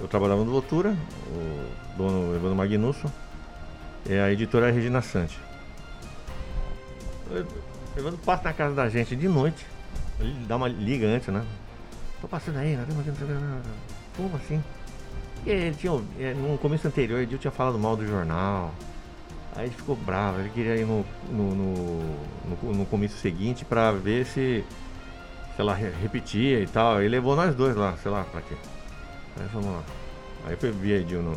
eu 0.00 0.06
trabalhava 0.06 0.44
no 0.44 0.52
Doutora, 0.52 0.94
o 1.26 1.96
dono 1.96 2.36
Evandro 2.36 2.54
Magnusso, 2.54 3.10
e 4.06 4.12
a 4.14 4.30
editora 4.30 4.70
Regina 4.70 5.00
Sante. 5.00 5.38
O 7.30 7.98
Evandro 7.98 8.18
passa 8.24 8.44
na 8.44 8.52
casa 8.52 8.74
da 8.74 8.88
gente 8.88 9.16
de 9.16 9.26
noite, 9.26 9.66
ele 10.20 10.36
dá 10.46 10.56
uma 10.56 10.68
liga 10.68 11.06
antes, 11.06 11.28
né? 11.28 11.42
Tô 12.20 12.28
passando 12.28 12.58
aí, 12.58 12.76
né? 12.76 12.84
como 14.16 14.36
assim? 14.36 14.62
Ele 15.46 15.74
tinha, 15.76 15.92
é, 16.18 16.34
no 16.34 16.58
começo 16.58 16.86
anterior, 16.86 17.20
ele 17.20 17.38
tinha 17.38 17.50
falado 17.50 17.78
mal 17.78 17.96
do 17.96 18.06
jornal. 18.06 18.74
Aí 19.56 19.66
ele 19.66 19.74
ficou 19.74 19.96
bravo, 19.96 20.40
ele 20.40 20.50
queria 20.50 20.76
ir 20.76 20.84
no, 20.84 21.04
no, 21.30 21.54
no, 21.54 22.02
no, 22.62 22.74
no 22.74 22.86
comício 22.86 23.16
seguinte 23.18 23.64
pra 23.64 23.90
ver 23.92 24.26
se, 24.26 24.64
se 25.58 25.62
ela 25.62 25.74
repetia 25.74 26.60
e 26.60 26.66
tal. 26.68 27.00
Ele 27.00 27.08
levou 27.08 27.34
nós 27.34 27.52
dois 27.52 27.74
lá, 27.74 27.96
sei 28.00 28.12
lá, 28.12 28.22
pra 28.22 28.40
quê. 28.40 28.54
Aí 29.40 29.46
vamos 29.52 29.70
lá. 29.72 29.82
Aí 30.46 30.56
eu 30.62 30.72
vi 30.72 30.94
a 30.94 30.98
Edil 30.98 31.20
no, 31.20 31.36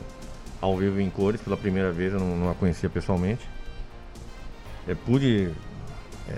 ao 0.61 0.77
vivo 0.77 1.01
em 1.01 1.09
cores 1.09 1.41
pela 1.41 1.57
primeira 1.57 1.91
vez, 1.91 2.13
eu 2.13 2.19
não, 2.19 2.37
não 2.37 2.51
a 2.51 2.53
conhecia 2.53 2.87
pessoalmente. 2.87 3.49
Eu 4.87 4.95
pude 4.95 5.49
é, 6.29 6.33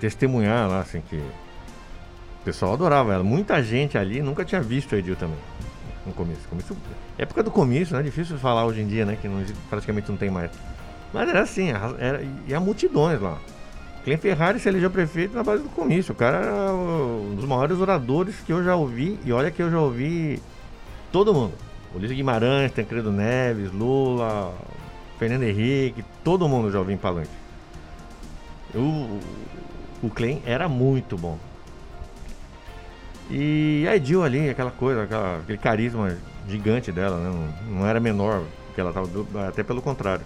testemunhar 0.00 0.68
lá, 0.68 0.80
assim, 0.80 1.00
que 1.08 1.16
o 1.16 2.44
pessoal 2.44 2.72
adorava 2.72 3.14
ela. 3.14 3.22
Muita 3.22 3.62
gente 3.62 3.96
ali 3.96 4.20
nunca 4.20 4.44
tinha 4.44 4.60
visto 4.60 4.96
a 4.96 4.98
Edil 4.98 5.14
também. 5.14 5.38
No 6.04 6.12
começo. 6.12 6.40
começo 6.48 6.76
época 7.16 7.44
do 7.44 7.50
comício, 7.52 7.96
né? 7.96 8.02
Difícil 8.02 8.36
falar 8.38 8.64
hoje 8.64 8.80
em 8.80 8.88
dia, 8.88 9.06
né? 9.06 9.16
Que 9.20 9.28
não, 9.28 9.44
praticamente 9.70 10.10
não 10.10 10.16
tem 10.16 10.30
mais. 10.30 10.50
Mas 11.12 11.28
era 11.28 11.42
assim, 11.42 11.68
era, 11.70 12.20
e 12.48 12.52
há 12.52 12.58
multidões 12.58 13.20
lá. 13.20 13.38
Clem 14.04 14.16
Ferrari 14.16 14.58
se 14.58 14.68
elegeu 14.68 14.90
prefeito 14.90 15.34
na 15.34 15.42
base 15.42 15.62
do 15.62 15.68
comício. 15.68 16.12
O 16.12 16.16
cara 16.16 16.38
era 16.38 16.72
um 16.72 17.34
dos 17.36 17.44
maiores 17.44 17.78
oradores 17.78 18.36
que 18.44 18.52
eu 18.52 18.64
já 18.64 18.74
ouvi. 18.74 19.18
E 19.24 19.32
olha 19.32 19.50
que 19.50 19.62
eu 19.62 19.70
já 19.70 19.78
ouvi 19.78 20.42
todo 21.12 21.32
mundo. 21.32 21.52
Ulisses 21.94 22.16
Guimarães, 22.16 22.72
Tancredo 22.72 23.12
Neves, 23.12 23.70
Lula, 23.70 24.52
Fernando 25.18 25.44
Henrique, 25.44 26.04
todo 26.24 26.48
mundo 26.48 26.70
já 26.72 26.78
ouvi 26.78 26.94
em 26.94 26.96
Palanque. 26.96 27.30
Eu, 28.74 29.20
O 30.02 30.10
Klein 30.10 30.42
era 30.44 30.68
muito 30.68 31.16
bom. 31.16 31.38
E 33.30 33.86
a 33.88 33.94
Edil 33.94 34.24
ali, 34.24 34.50
aquela 34.50 34.70
coisa, 34.70 35.04
aquela, 35.04 35.38
aquele 35.38 35.58
carisma 35.58 36.18
gigante 36.48 36.90
dela, 36.90 37.18
né? 37.18 37.30
não, 37.30 37.78
não 37.78 37.86
era 37.86 38.00
menor 38.00 38.42
que 38.74 38.80
ela 38.80 38.90
estava, 38.90 39.08
até 39.48 39.62
pelo 39.62 39.80
contrário. 39.80 40.24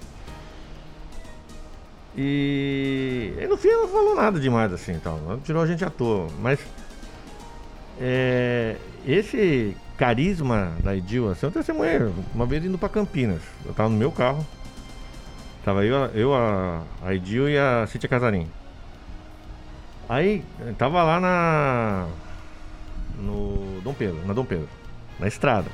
E, 2.17 3.35
e, 3.39 3.47
no 3.47 3.57
fim 3.59 3.69
não 3.69 3.89
falou 3.89 4.15
nada 4.15 4.41
demais 4.41 4.73
assim, 4.73 4.93
então, 4.93 5.39
tirou 5.45 5.63
a 5.63 5.67
gente 5.67 5.85
à 5.85 5.91
toa. 5.91 6.29
Mas 6.41 6.59
é, 8.01 8.77
esse 9.07 9.77
carisma 9.99 10.73
da 10.83 10.97
Edil, 10.97 11.31
assim, 11.31 11.47
eu 11.47 11.53
testemunhei 11.53 12.01
uma 12.35 12.47
vez 12.47 12.65
indo 12.65 12.79
para 12.79 12.89
Campinas. 12.89 13.43
Eu 13.65 13.73
estava 13.73 13.89
no 13.89 13.97
meu 13.97 14.11
carro, 14.11 14.47
tava 15.65 15.85
eu, 15.85 15.97
eu 16.15 16.35
a, 16.35 16.83
a 17.05 17.15
Edil 17.15 17.49
e 17.49 17.59
a 17.59 17.87
Cíntia 17.87 18.09
Casarim. 18.09 18.49
Aí 20.09 20.45
tava 20.79 21.03
lá 21.03 21.21
na 21.21 22.07
no 23.19 23.81
Dom 23.83 23.93
Pedro, 23.93 24.25
na 24.27 24.33
Dom 24.33 24.45
Pedro, 24.45 24.69
na 25.19 25.27
estrada. 25.27 25.71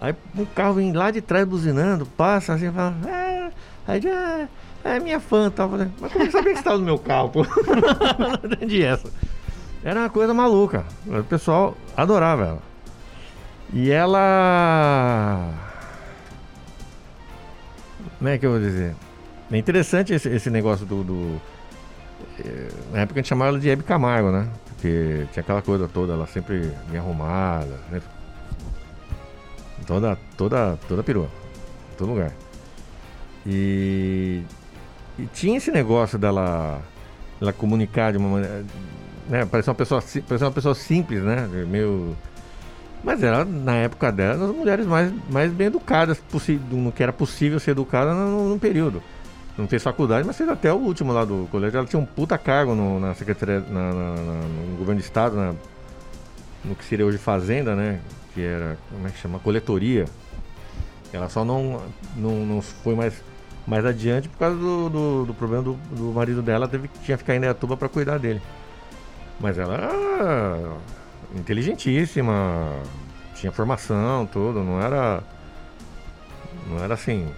Aí 0.00 0.14
um 0.36 0.44
carro 0.44 0.74
vem 0.74 0.92
lá 0.92 1.10
de 1.10 1.20
trás 1.20 1.46
buzinando, 1.46 2.06
passa 2.06 2.54
assim, 2.54 2.70
fala, 2.70 2.94
é, 3.08 3.50
aí 3.86 4.06
é, 4.06 4.48
é 4.86 5.00
minha 5.00 5.20
fã, 5.20 5.50
tá? 5.50 5.68
Falei, 5.68 5.88
mas 6.00 6.12
como 6.12 6.24
é 6.24 6.30
sabia 6.30 6.52
que 6.52 6.58
estava 6.58 6.78
no 6.78 6.84
meu 6.84 6.98
carro, 6.98 7.32
não 8.18 8.50
entendi 8.52 8.82
essa. 8.82 9.10
Era 9.82 10.00
uma 10.00 10.10
coisa 10.10 10.34
maluca. 10.34 10.84
O 11.06 11.22
pessoal 11.24 11.76
adorava 11.96 12.44
ela. 12.44 12.62
E 13.72 13.90
ela. 13.90 15.52
Como 18.18 18.28
é 18.28 18.38
que 18.38 18.46
eu 18.46 18.50
vou 18.50 18.60
dizer? 18.60 18.94
É 19.50 19.56
interessante 19.56 20.12
esse, 20.12 20.28
esse 20.28 20.50
negócio 20.50 20.84
do, 20.84 21.04
do. 21.04 21.40
Eh, 22.40 22.68
na 22.92 23.00
época 23.00 23.20
a 23.20 23.22
gente 23.22 23.28
chamava 23.28 23.50
ela 23.50 23.60
de 23.60 23.68
Hebe 23.68 23.82
Camargo, 23.82 24.30
né? 24.30 24.48
Porque 24.68 25.26
tinha 25.32 25.40
aquela 25.40 25.62
coisa 25.62 25.86
toda, 25.88 26.14
ela 26.14 26.26
sempre 26.26 26.72
bem 26.88 26.98
arrumada, 26.98 27.78
né? 27.90 28.02
Toda, 29.86 30.18
toda, 30.36 30.78
toda 30.88 31.02
perua. 31.02 31.28
Todo 31.96 32.10
lugar. 32.10 32.32
E, 33.46 34.42
e 35.18 35.26
tinha 35.26 35.56
esse 35.56 35.70
negócio 35.70 36.18
dela, 36.18 36.80
dela 37.40 37.52
comunicar 37.52 38.12
de 38.12 38.18
uma 38.18 38.28
maneira. 38.28 38.64
Né, 39.28 39.44
parecia 39.44 39.70
uma 39.70 39.76
pessoa, 39.76 40.00
parecia 40.00 40.46
uma 40.46 40.52
pessoa 40.52 40.74
simples, 40.74 41.22
né? 41.22 41.48
Meio. 41.68 42.16
Mas 43.02 43.22
era, 43.22 43.44
na 43.44 43.74
época 43.76 44.10
dela, 44.10 44.46
as 44.46 44.54
mulheres 44.54 44.86
mais, 44.86 45.12
mais 45.30 45.52
bem 45.52 45.68
educadas 45.68 46.20
no 46.70 46.90
que 46.90 47.02
era 47.02 47.12
possível 47.12 47.60
ser 47.60 47.72
educada 47.72 48.12
no, 48.12 48.58
período 48.58 49.02
não 49.56 49.66
fez 49.66 49.82
faculdade, 49.82 50.26
mas 50.26 50.36
fez 50.36 50.48
até 50.48 50.72
o 50.72 50.76
último 50.76 51.12
lá 51.12 51.24
do 51.24 51.48
colégio. 51.50 51.78
Ela 51.78 51.86
tinha 51.86 52.00
um 52.00 52.04
puta 52.04 52.36
cargo 52.36 52.74
no, 52.74 53.00
na 53.00 53.14
Secretaria, 53.14 53.60
na, 53.60 53.92
na, 53.92 54.14
na, 54.14 54.32
no 54.70 54.76
governo 54.76 55.00
do 55.00 55.04
estado, 55.04 55.36
na, 55.36 55.54
no 56.64 56.74
que 56.74 56.84
seria 56.84 57.06
hoje 57.06 57.16
Fazenda, 57.16 57.74
né? 57.74 58.00
Que 58.34 58.42
era, 58.42 58.76
como 58.90 59.08
é 59.08 59.10
que 59.10 59.18
chama? 59.18 59.38
Coletoria. 59.38 60.04
Ela 61.12 61.28
só 61.28 61.44
não, 61.44 61.80
não, 62.14 62.44
não 62.44 62.60
foi 62.60 62.94
mais, 62.94 63.14
mais 63.66 63.84
adiante 63.84 64.28
por 64.28 64.38
causa 64.38 64.56
do, 64.56 64.88
do, 64.88 65.24
do 65.26 65.34
problema 65.34 65.62
do, 65.62 65.74
do, 65.90 66.12
marido 66.12 66.42
dela, 66.42 66.68
teve, 66.68 66.88
tinha 67.02 67.16
que 67.16 67.22
ficar 67.22 67.34
em 67.34 67.40
Neatuba 67.40 67.76
para 67.76 67.88
cuidar 67.88 68.18
dele. 68.18 68.40
Mas 69.40 69.58
ela 69.58 69.74
era 69.74 70.72
inteligentíssima, 71.34 72.72
tinha 73.34 73.52
formação, 73.52 74.26
tudo, 74.26 74.62
não 74.62 74.80
era. 74.80 75.22
Não 76.68 76.82
era 76.82 76.94
assim, 76.94 77.28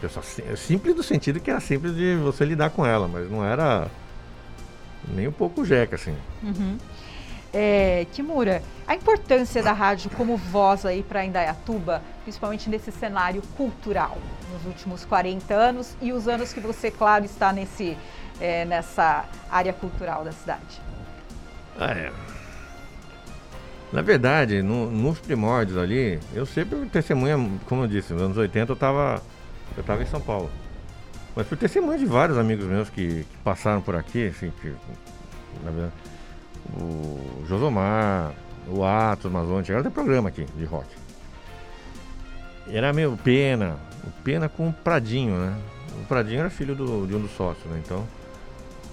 Pessoa, 0.00 0.22
simples 0.56 0.94
no 0.94 1.02
sentido 1.02 1.40
que 1.40 1.50
era 1.50 1.60
simples 1.60 1.94
de 1.96 2.16
você 2.16 2.44
lidar 2.44 2.70
com 2.70 2.84
ela, 2.84 3.08
mas 3.08 3.30
não 3.30 3.44
era 3.44 3.90
nem 5.08 5.26
um 5.26 5.32
pouco 5.32 5.64
jeca, 5.64 5.96
assim. 5.96 6.14
Uhum. 6.42 6.76
É, 7.58 8.06
Kimura, 8.12 8.62
a 8.86 8.94
importância 8.94 9.62
da 9.62 9.72
rádio 9.72 10.10
como 10.10 10.36
voz 10.36 10.84
aí 10.84 11.02
para 11.02 11.24
Indaiatuba, 11.24 12.02
principalmente 12.22 12.68
nesse 12.68 12.92
cenário 12.92 13.40
cultural, 13.56 14.18
nos 14.52 14.66
últimos 14.66 15.06
40 15.06 15.54
anos 15.54 15.96
e 16.02 16.12
os 16.12 16.28
anos 16.28 16.52
que 16.52 16.60
você, 16.60 16.90
claro, 16.90 17.24
está 17.24 17.54
nesse, 17.54 17.96
é, 18.38 18.66
nessa 18.66 19.24
área 19.50 19.72
cultural 19.72 20.22
da 20.22 20.32
cidade. 20.32 20.82
Ah, 21.80 21.92
é. 21.92 22.12
Na 23.90 24.02
verdade, 24.02 24.60
no, 24.60 24.90
nos 24.90 25.18
primórdios 25.18 25.78
ali, 25.78 26.20
eu 26.34 26.44
sempre 26.44 26.84
testemunha, 26.90 27.38
como 27.64 27.84
eu 27.84 27.88
disse, 27.88 28.12
nos 28.12 28.20
anos 28.20 28.36
80 28.36 28.70
eu 28.70 28.74
estava 28.74 29.22
eu 29.74 29.80
estava 29.80 30.02
em 30.02 30.06
São 30.06 30.20
Paulo. 30.20 30.50
Mas 31.34 31.46
por 31.46 31.56
testemunho 31.56 31.98
de 31.98 32.04
vários 32.04 32.36
amigos 32.36 32.66
meus 32.66 32.90
que, 32.90 33.24
que 33.24 33.36
passaram 33.42 33.80
por 33.80 33.96
aqui, 33.96 34.26
assim, 34.26 34.52
que, 34.60 34.74
verdade, 35.64 35.92
o 36.74 37.44
Josomar, 37.46 38.32
o 38.68 38.84
Atos, 38.84 39.26
Amazônia, 39.26 39.64
chegaram 39.64 39.86
até 39.86 39.94
programa 39.94 40.28
aqui 40.28 40.44
de 40.56 40.64
rock. 40.64 40.86
Era 42.68 42.92
meio 42.92 43.16
Pena, 43.22 43.76
Pena 44.24 44.48
com 44.48 44.68
o 44.68 44.72
Pradinho, 44.72 45.38
né? 45.38 45.56
O 46.02 46.06
Pradinho 46.06 46.40
era 46.40 46.50
filho 46.50 46.74
do, 46.74 47.06
de 47.06 47.14
um 47.14 47.20
dos 47.20 47.30
sócios, 47.32 47.64
né? 47.66 47.80
Então, 47.84 48.06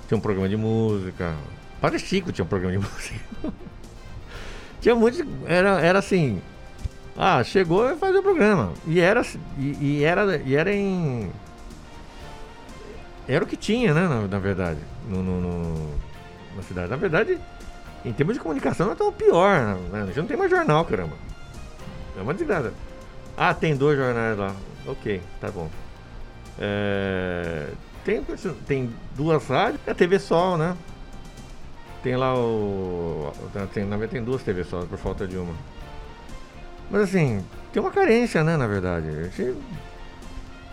tinha 0.08 0.18
um 0.18 0.22
programa 0.22 0.48
de 0.48 0.58
música. 0.58 1.34
Padre 1.82 2.00
Chico 2.00 2.32
tinha 2.32 2.46
um 2.46 2.48
programa 2.48 2.78
de 2.78 2.80
música. 2.86 3.20
tinha 4.80 4.96
muito. 4.96 5.26
Era, 5.48 5.82
era 5.82 6.00
assim, 6.00 6.42
ah, 7.18 7.44
chegou 7.44 7.90
e 7.92 7.96
fazer 7.96 8.18
o 8.18 8.24
programa. 8.24 8.74
E 8.88 9.00
era, 9.00 9.22
e, 9.58 9.78
e, 9.82 10.04
era, 10.04 10.38
e 10.38 10.56
era 10.56 10.74
em. 10.74 11.32
Era 13.28 13.44
o 13.44 13.48
que 13.48 13.56
tinha, 13.56 13.94
né, 13.94 14.08
na, 14.08 14.28
na 14.28 14.40
verdade, 14.40 14.80
no, 15.08 15.24
no, 15.24 15.40
no, 15.40 15.90
na 16.56 16.64
cidade. 16.64 16.90
Na 16.90 16.98
verdade, 16.98 17.40
em 18.06 18.12
termos 18.12 18.36
de 18.36 18.42
comunicação, 18.42 18.88
não 18.88 18.94
é 18.94 18.96
tão 18.96 19.12
pior. 19.12 19.78
Né? 19.92 20.02
A 20.02 20.06
gente 20.06 20.20
não 20.20 20.26
tem 20.26 20.38
mais 20.38 20.52
jornal, 20.52 20.84
caramba. 20.86 21.16
É 22.18 22.22
uma 22.22 22.34
desgraça. 22.34 22.74
Ah, 23.38 23.54
tem 23.54 23.76
dois 23.76 23.98
jornais 23.98 24.38
lá. 24.38 24.54
Ok, 24.86 25.22
tá 25.40 25.50
bom. 25.50 25.70
É, 26.60 27.70
tem, 28.04 28.24
tem 28.68 28.94
duas 29.16 29.48
rádios, 29.48 29.82
a 29.88 29.94
TV 29.94 30.20
Sol, 30.20 30.58
né? 30.58 30.76
Tem 32.04 32.16
lá 32.18 32.36
o. 32.38 33.32
Tem, 33.74 33.86
na 33.86 33.92
verdade, 33.98 34.12
tem 34.12 34.24
duas 34.24 34.44
TV 34.44 34.64
Sol, 34.64 34.86
por 34.86 34.98
falta 34.98 35.26
de 35.26 35.38
uma. 35.38 35.54
Mas 36.92 37.04
assim, 37.04 37.44
tem 37.72 37.82
uma 37.82 37.92
carência, 37.92 38.44
né, 38.44 38.58
na 38.58 38.68
verdade. 38.68 39.08
A 39.08 39.24
gente 39.24 39.56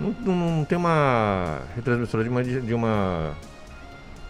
não, 0.00 0.10
não 0.10 0.64
tem 0.64 0.76
uma 0.76 1.60
retransmissora 1.76 2.24
de 2.24 2.30
uma, 2.30 2.42
de 2.42 2.74
uma 2.74 3.36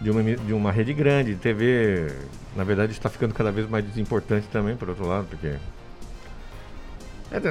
de 0.01 0.09
uma, 0.09 0.23
de 0.23 0.53
uma 0.53 0.71
rede 0.71 0.93
grande, 0.93 1.35
TV, 1.35 2.11
na 2.55 2.63
verdade 2.63 2.91
está 2.91 3.09
ficando 3.09 3.33
cada 3.33 3.51
vez 3.51 3.69
mais 3.69 3.97
importante 3.97 4.47
também, 4.51 4.75
por 4.75 4.89
outro 4.89 5.07
lado, 5.07 5.27
porque 5.29 5.55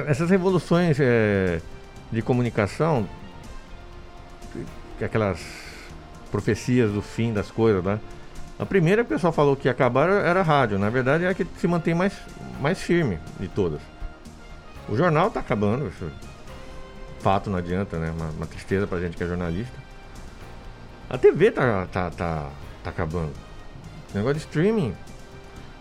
essas 0.07 0.29
revoluções 0.29 0.99
é, 0.99 1.59
de 2.11 2.21
comunicação, 2.21 3.07
aquelas 5.03 5.41
profecias 6.31 6.91
do 6.91 7.01
fim 7.01 7.33
das 7.33 7.49
coisas, 7.49 7.83
né? 7.83 7.99
A 8.59 8.65
primeira 8.65 9.03
que 9.03 9.11
o 9.11 9.15
pessoal 9.15 9.33
falou 9.33 9.55
que 9.55 9.67
ia 9.67 9.71
acabar 9.71 10.07
era 10.07 10.41
a 10.41 10.43
rádio, 10.43 10.77
na 10.77 10.89
verdade 10.89 11.25
é 11.25 11.29
a 11.29 11.33
que 11.33 11.47
se 11.57 11.67
mantém 11.67 11.95
mais, 11.95 12.13
mais 12.59 12.79
firme 12.79 13.17
de 13.39 13.47
todas. 13.47 13.81
O 14.87 14.95
jornal 14.95 15.29
está 15.29 15.39
acabando, 15.39 15.87
isso, 15.87 16.11
fato 17.21 17.49
não 17.49 17.57
adianta, 17.57 17.97
né? 17.97 18.11
Uma, 18.11 18.29
uma, 18.29 18.45
tristeza 18.45 18.85
pra 18.85 18.99
gente 18.99 19.17
que 19.17 19.23
é 19.23 19.27
jornalista. 19.27 19.73
A 21.11 21.17
TV 21.17 21.51
tá, 21.51 21.85
tá, 21.91 22.09
tá, 22.09 22.49
tá 22.81 22.89
acabando. 22.89 23.33
O 24.13 24.17
negócio 24.17 24.35
de 24.35 24.39
streaming 24.39 24.95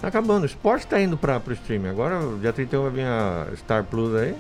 tá 0.01 0.09
acabando. 0.09 0.43
O 0.43 0.47
esporte 0.47 0.89
tá 0.89 1.01
indo 1.01 1.17
para 1.17 1.39
pro 1.39 1.55
streaming. 1.55 1.89
Agora, 1.89 2.19
dia 2.41 2.53
31 2.53 2.83
vai 2.83 2.91
vir 2.91 3.07
a 3.07 3.47
Star 3.57 3.85
Plus 3.85 4.13
aí. 4.17 4.37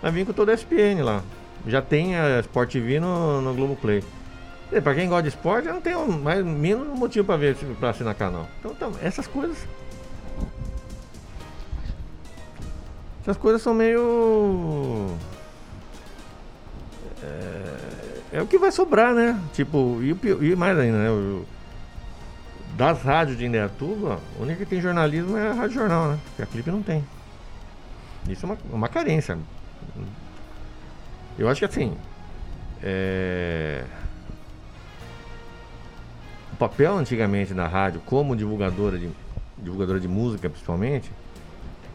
Vai 0.00 0.12
vir 0.12 0.24
com 0.24 0.32
toda 0.32 0.52
a 0.52 0.54
SPN 0.54 1.02
lá. 1.02 1.24
Já 1.66 1.82
tem 1.82 2.16
a 2.16 2.38
Sport 2.38 2.70
TV 2.70 3.00
no, 3.00 3.40
no 3.40 3.52
Globoplay. 3.52 4.04
Pra 4.82 4.94
quem 4.94 5.08
gosta 5.08 5.24
de 5.24 5.28
esporte, 5.30 5.66
não 5.66 5.80
tem 5.80 5.94
mais 5.94 6.44
mínimo 6.44 6.96
motivo 6.96 7.26
para 7.26 7.36
ver, 7.36 7.56
para 7.80 7.90
assinar 7.90 8.14
canal. 8.14 8.48
Então, 8.60 8.70
então, 8.70 8.92
essas 9.02 9.26
coisas 9.26 9.58
Essas 13.22 13.36
coisas 13.36 13.60
são 13.60 13.72
meio. 13.72 15.16
É, 17.22 18.01
é 18.32 18.40
o 18.40 18.46
que 18.46 18.58
vai 18.58 18.72
sobrar, 18.72 19.14
né? 19.14 19.38
Tipo, 19.52 20.00
e, 20.02 20.16
e 20.52 20.56
mais 20.56 20.78
ainda, 20.78 20.98
né? 20.98 21.10
O, 21.10 21.44
das 22.76 23.02
rádios 23.02 23.36
de 23.36 23.44
Indaiatuba, 23.44 24.18
a 24.38 24.42
única 24.42 24.60
que 24.60 24.66
tem 24.66 24.80
jornalismo 24.80 25.36
é 25.36 25.50
a 25.50 25.52
Rádio 25.52 25.74
Jornal, 25.74 26.08
né? 26.08 26.18
Porque 26.24 26.42
a 26.42 26.46
Clipe 26.46 26.70
não 26.70 26.82
tem. 26.82 27.04
Isso 28.28 28.46
é 28.46 28.48
uma, 28.48 28.58
uma 28.72 28.88
carência. 28.88 29.38
Eu 31.38 31.48
acho 31.48 31.60
que 31.60 31.64
assim. 31.64 31.96
É... 32.82 33.84
O 36.52 36.56
papel 36.56 36.96
antigamente 36.96 37.52
da 37.52 37.66
rádio, 37.66 38.00
como 38.06 38.34
divulgadora 38.34 38.98
de, 38.98 39.10
divulgadora 39.58 40.00
de 40.00 40.08
música 40.08 40.48
principalmente, 40.48 41.10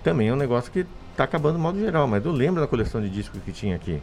também 0.03 0.27
é 0.27 0.33
um 0.33 0.37
negócio 0.37 0.71
que 0.71 0.85
tá 1.15 1.23
acabando 1.23 1.55
de 1.55 1.61
modo 1.61 1.79
geral, 1.79 2.07
mas 2.07 2.23
eu 2.25 2.31
lembro 2.31 2.61
da 2.61 2.67
coleção 2.67 3.01
de 3.01 3.09
discos 3.09 3.41
que 3.43 3.51
tinha 3.51 3.75
aqui. 3.75 4.01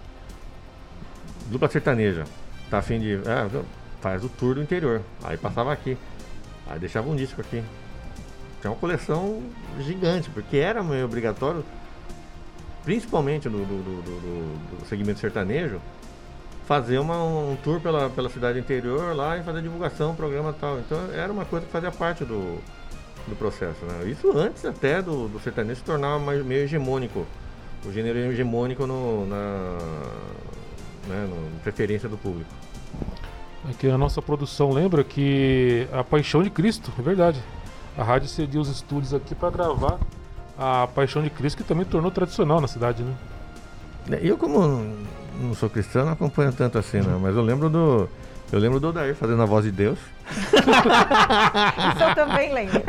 Dupla 1.47 1.69
sertaneja. 1.69 2.25
Tá 2.71 2.79
afim 2.79 2.99
de. 2.99 3.21
Ah, 3.27 3.49
faz 4.01 4.25
o 4.25 4.29
tour 4.29 4.55
do 4.55 4.63
interior. 4.63 5.03
Aí 5.23 5.37
passava 5.37 5.73
aqui. 5.73 5.97
Aí 6.67 6.79
deixava 6.79 7.09
um 7.09 7.17
disco 7.17 7.41
aqui. 7.41 7.63
Tinha 8.61 8.71
uma 8.71 8.79
coleção 8.79 9.43
gigante, 9.81 10.31
porque 10.31 10.57
era 10.57 10.83
meio 10.83 11.05
obrigatório, 11.05 11.63
principalmente 12.83 13.49
do, 13.49 13.59
do, 13.59 13.83
do, 13.83 14.79
do 14.79 14.87
segmento 14.87 15.21
sertanejo, 15.21 15.81
fazer 16.67 16.99
uma, 16.99 17.23
um 17.23 17.57
tour 17.63 17.81
pela, 17.81 18.09
pela 18.09 18.31
cidade 18.31 18.59
interior 18.59 19.15
lá 19.15 19.37
e 19.37 19.43
fazer 19.43 19.61
divulgação, 19.61 20.15
programa 20.15 20.55
tal. 20.59 20.79
Então 20.79 20.99
era 21.13 21.31
uma 21.31 21.45
coisa 21.45 21.67
que 21.67 21.73
fazia 21.73 21.91
parte 21.91 22.25
do, 22.25 22.59
do 23.29 23.37
processo. 23.37 23.85
Né? 23.85 24.11
Isso 24.11 24.33
antes 24.37 24.65
até 24.65 25.03
do, 25.03 25.29
do 25.29 25.39
sertanejo 25.41 25.81
se 25.81 25.85
tornar 25.85 26.19
mais, 26.19 26.43
meio 26.43 26.65
hegemônico. 26.65 27.27
O 27.85 27.93
gênero 27.93 28.19
hegemônico 28.19 28.87
no, 28.87 29.27
na 29.27 29.79
né, 31.07 31.29
no, 31.29 31.61
preferência 31.61 32.09
do 32.09 32.17
público. 32.17 32.51
Aqui 33.69 33.89
a 33.89 33.97
nossa 33.97 34.21
produção 34.21 34.71
lembra 34.71 35.03
que 35.03 35.89
a 35.93 36.05
Paixão 36.05 36.43
de 36.43 36.51
Cristo, 36.51 36.93
é 36.99 37.03
verdade. 37.03 37.41
A 37.97 38.03
rádio 38.03 38.29
cediu 38.29 38.61
os 38.61 38.69
estúdios 38.69 39.15
aqui 39.15 39.35
para 39.35 39.51
gravar 39.51 39.99
a 40.59 40.87
Paixão 40.95 41.23
de 41.23 41.31
Cristo, 41.31 41.59
que 41.59 41.65
também 41.65 41.87
tornou 41.87 42.11
tradicional 42.11 42.61
na 42.61 42.69
cidade, 42.69 43.03
né? 43.03 43.15
Eu 44.21 44.37
como 44.37 44.61
não 45.41 45.55
sou 45.55 45.71
cristão, 45.71 46.05
não 46.05 46.13
acompanho 46.13 46.53
tanto 46.53 46.79
assim, 46.79 47.01
não. 47.01 47.19
Mas 47.19 47.35
eu 47.35 47.43
lembro 47.43 47.69
do. 47.71 48.09
Eu 48.55 48.61
lembro 48.61 48.79
do 48.79 48.91
Odair 48.91 49.17
fazendo 49.17 49.43
a 49.43 49.47
voz 49.47 49.65
de 49.65 49.73
Deus. 49.73 49.99
Isso 50.31 52.03
eu 52.09 52.15
também 52.15 52.55
lembro. 52.55 52.85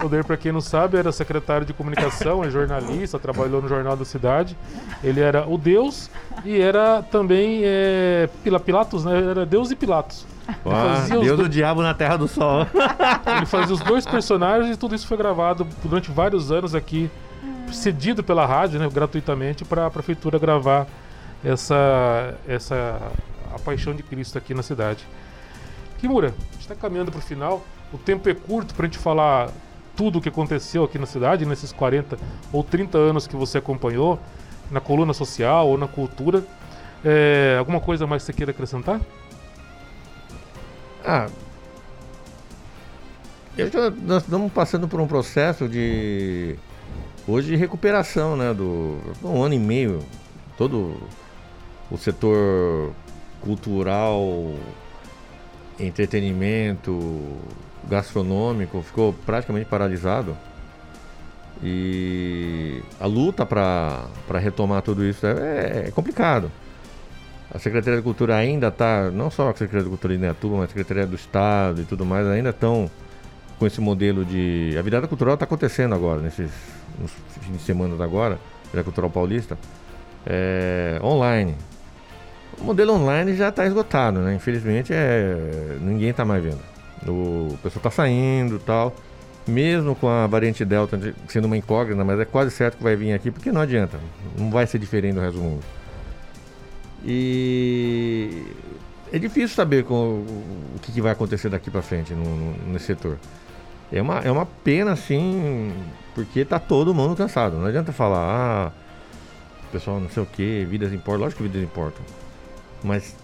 O 0.00 0.06
Odair, 0.06 0.24
para 0.24 0.38
quem 0.38 0.50
não 0.50 0.62
sabe, 0.62 0.96
era 0.96 1.12
secretário 1.12 1.66
de 1.66 1.74
comunicação, 1.74 2.42
é 2.42 2.48
jornalista, 2.48 3.18
trabalhou 3.18 3.60
no 3.60 3.68
Jornal 3.68 3.94
da 3.94 4.06
Cidade. 4.06 4.56
Ele 5.04 5.20
era 5.20 5.46
o 5.46 5.58
Deus 5.58 6.10
e 6.46 6.58
era 6.58 7.02
também 7.02 7.60
é, 7.62 8.26
Pilatos, 8.64 9.04
né? 9.04 9.22
Era 9.22 9.44
Deus 9.44 9.70
e 9.70 9.76
Pilatos. 9.76 10.24
Ah, 10.64 11.04
Deus 11.06 11.36
do 11.36 11.46
diabo 11.46 11.82
na 11.82 11.92
Terra 11.92 12.16
do 12.16 12.26
Sol. 12.26 12.66
Ele 13.36 13.44
fazia 13.44 13.74
os 13.74 13.80
dois 13.80 14.06
personagens 14.06 14.74
e 14.74 14.78
tudo 14.78 14.94
isso 14.94 15.06
foi 15.06 15.18
gravado 15.18 15.68
durante 15.84 16.10
vários 16.10 16.50
anos 16.50 16.74
aqui, 16.74 17.10
cedido 17.70 18.24
pela 18.24 18.46
rádio, 18.46 18.80
né, 18.80 18.88
gratuitamente, 18.90 19.62
para 19.62 19.84
a 19.84 19.90
prefeitura 19.90 20.38
gravar 20.38 20.86
essa, 21.44 22.34
essa 22.48 22.98
a 23.54 23.58
paixão 23.58 23.94
de 23.94 24.02
Cristo 24.02 24.38
aqui 24.38 24.54
na 24.54 24.62
cidade. 24.62 25.06
Kimura, 25.98 26.28
a 26.28 26.52
gente 26.52 26.60
está 26.60 26.74
caminhando 26.74 27.10
para 27.10 27.18
o 27.18 27.22
final. 27.22 27.64
O 27.92 27.98
tempo 27.98 28.28
é 28.28 28.34
curto 28.34 28.74
para 28.74 28.86
a 28.86 28.88
gente 28.88 28.98
falar 28.98 29.50
tudo 29.94 30.18
o 30.18 30.22
que 30.22 30.28
aconteceu 30.28 30.82
aqui 30.84 30.98
na 30.98 31.06
cidade 31.06 31.44
nesses 31.44 31.72
40 31.72 32.18
ou 32.52 32.64
30 32.64 32.98
anos 32.98 33.26
que 33.26 33.36
você 33.36 33.58
acompanhou, 33.58 34.18
na 34.70 34.80
coluna 34.80 35.12
social 35.12 35.68
ou 35.68 35.76
na 35.76 35.86
cultura. 35.86 36.44
É, 37.04 37.56
alguma 37.58 37.80
coisa 37.80 38.06
mais 38.06 38.22
que 38.22 38.26
você 38.26 38.32
queira 38.32 38.52
acrescentar? 38.52 39.00
Ah, 41.04 41.28
eu 43.56 43.70
já, 43.70 43.90
nós 43.90 44.22
estamos 44.22 44.50
passando 44.50 44.88
por 44.88 44.98
um 44.98 45.06
processo 45.06 45.68
de 45.68 46.56
hoje 47.28 47.48
de 47.48 47.56
recuperação, 47.56 48.36
né? 48.36 48.54
Do 48.54 48.98
um 49.22 49.42
ano 49.42 49.54
e 49.54 49.58
meio, 49.58 50.00
todo 50.56 50.96
o 51.90 51.98
setor 51.98 52.92
cultural, 53.44 54.54
entretenimento, 55.78 57.20
gastronômico 57.88 58.82
ficou 58.82 59.12
praticamente 59.12 59.66
paralisado. 59.66 60.36
E 61.62 62.82
a 62.98 63.06
luta 63.06 63.46
para 63.46 64.08
retomar 64.40 64.82
tudo 64.82 65.04
isso 65.04 65.26
é, 65.26 65.84
é, 65.86 65.90
complicado. 65.92 66.50
A 67.54 67.58
Secretaria 67.58 67.98
de 67.98 68.02
Cultura 68.02 68.34
ainda 68.34 68.68
está, 68.68 69.10
não 69.10 69.30
só 69.30 69.50
a 69.50 69.52
Secretaria 69.52 69.84
de 69.84 69.90
Cultura 69.90 70.14
de 70.14 70.20
Netuba, 70.20 70.56
mas 70.56 70.64
a 70.64 70.68
Secretaria 70.68 71.06
do 71.06 71.14
Estado 71.14 71.82
e 71.82 71.84
tudo 71.84 72.04
mais, 72.04 72.26
ainda 72.26 72.50
estão 72.50 72.90
com 73.58 73.66
esse 73.66 73.80
modelo 73.80 74.24
de. 74.24 74.74
A 74.76 74.82
virada 74.82 75.06
cultural 75.06 75.34
está 75.34 75.44
acontecendo 75.44 75.94
agora, 75.94 76.20
nesses 76.20 76.50
nos 76.98 77.12
fins 77.40 77.56
de 77.56 77.62
semana 77.62 78.02
agora, 78.02 78.38
virada 78.70 78.84
cultural 78.84 79.10
paulista, 79.10 79.56
é, 80.26 80.98
online. 81.02 81.54
O 82.60 82.64
modelo 82.64 82.94
online 82.94 83.34
já 83.34 83.48
está 83.48 83.66
esgotado, 83.66 84.20
né? 84.20 84.34
Infelizmente 84.34 84.92
é, 84.92 85.76
ninguém 85.80 86.10
está 86.10 86.24
mais 86.24 86.42
vendo. 86.42 86.60
O 87.06 87.58
pessoal 87.62 87.78
está 87.78 87.90
saindo 87.90 88.58
tal. 88.58 88.94
Mesmo 89.46 89.96
com 89.96 90.08
a 90.08 90.26
variante 90.28 90.64
Delta 90.64 91.14
sendo 91.26 91.46
uma 91.46 91.56
incógnita, 91.56 92.04
mas 92.04 92.20
é 92.20 92.24
quase 92.24 92.52
certo 92.52 92.76
que 92.76 92.82
vai 92.82 92.94
vir 92.94 93.12
aqui, 93.12 93.30
porque 93.30 93.50
não 93.50 93.60
adianta. 93.60 93.98
Não 94.38 94.50
vai 94.50 94.66
ser 94.66 94.78
diferente 94.78 95.14
do 95.14 95.20
resto 95.20 95.38
do 95.38 95.42
mundo. 95.42 95.64
E 97.04 98.44
é 99.12 99.18
difícil 99.18 99.48
saber 99.48 99.84
com, 99.84 99.94
o 99.96 100.78
que, 100.80 100.92
que, 100.92 101.00
vai 101.00 101.12
acontecer 101.12 101.48
daqui 101.48 101.70
para 101.70 101.82
frente 101.82 102.14
no, 102.14 102.24
no, 102.24 102.72
nesse 102.72 102.86
setor. 102.86 103.18
É 103.92 104.00
uma, 104.00 104.20
é 104.20 104.30
uma 104.30 104.46
pena, 104.46 104.92
assim, 104.92 105.72
porque 106.14 106.44
tá 106.44 106.58
todo 106.58 106.94
mundo 106.94 107.16
cansado. 107.16 107.58
Não 107.58 107.66
adianta 107.66 107.92
falar, 107.92 108.20
ah, 108.20 108.72
pessoal, 109.72 110.00
não 110.00 110.08
sei 110.08 110.22
o 110.22 110.26
que, 110.26 110.64
vidas 110.64 110.92
importam. 110.92 111.24
Lógico 111.24 111.42
que 111.42 111.48
vidas 111.48 111.62
importam. 111.62 112.02
Mas 112.82 113.14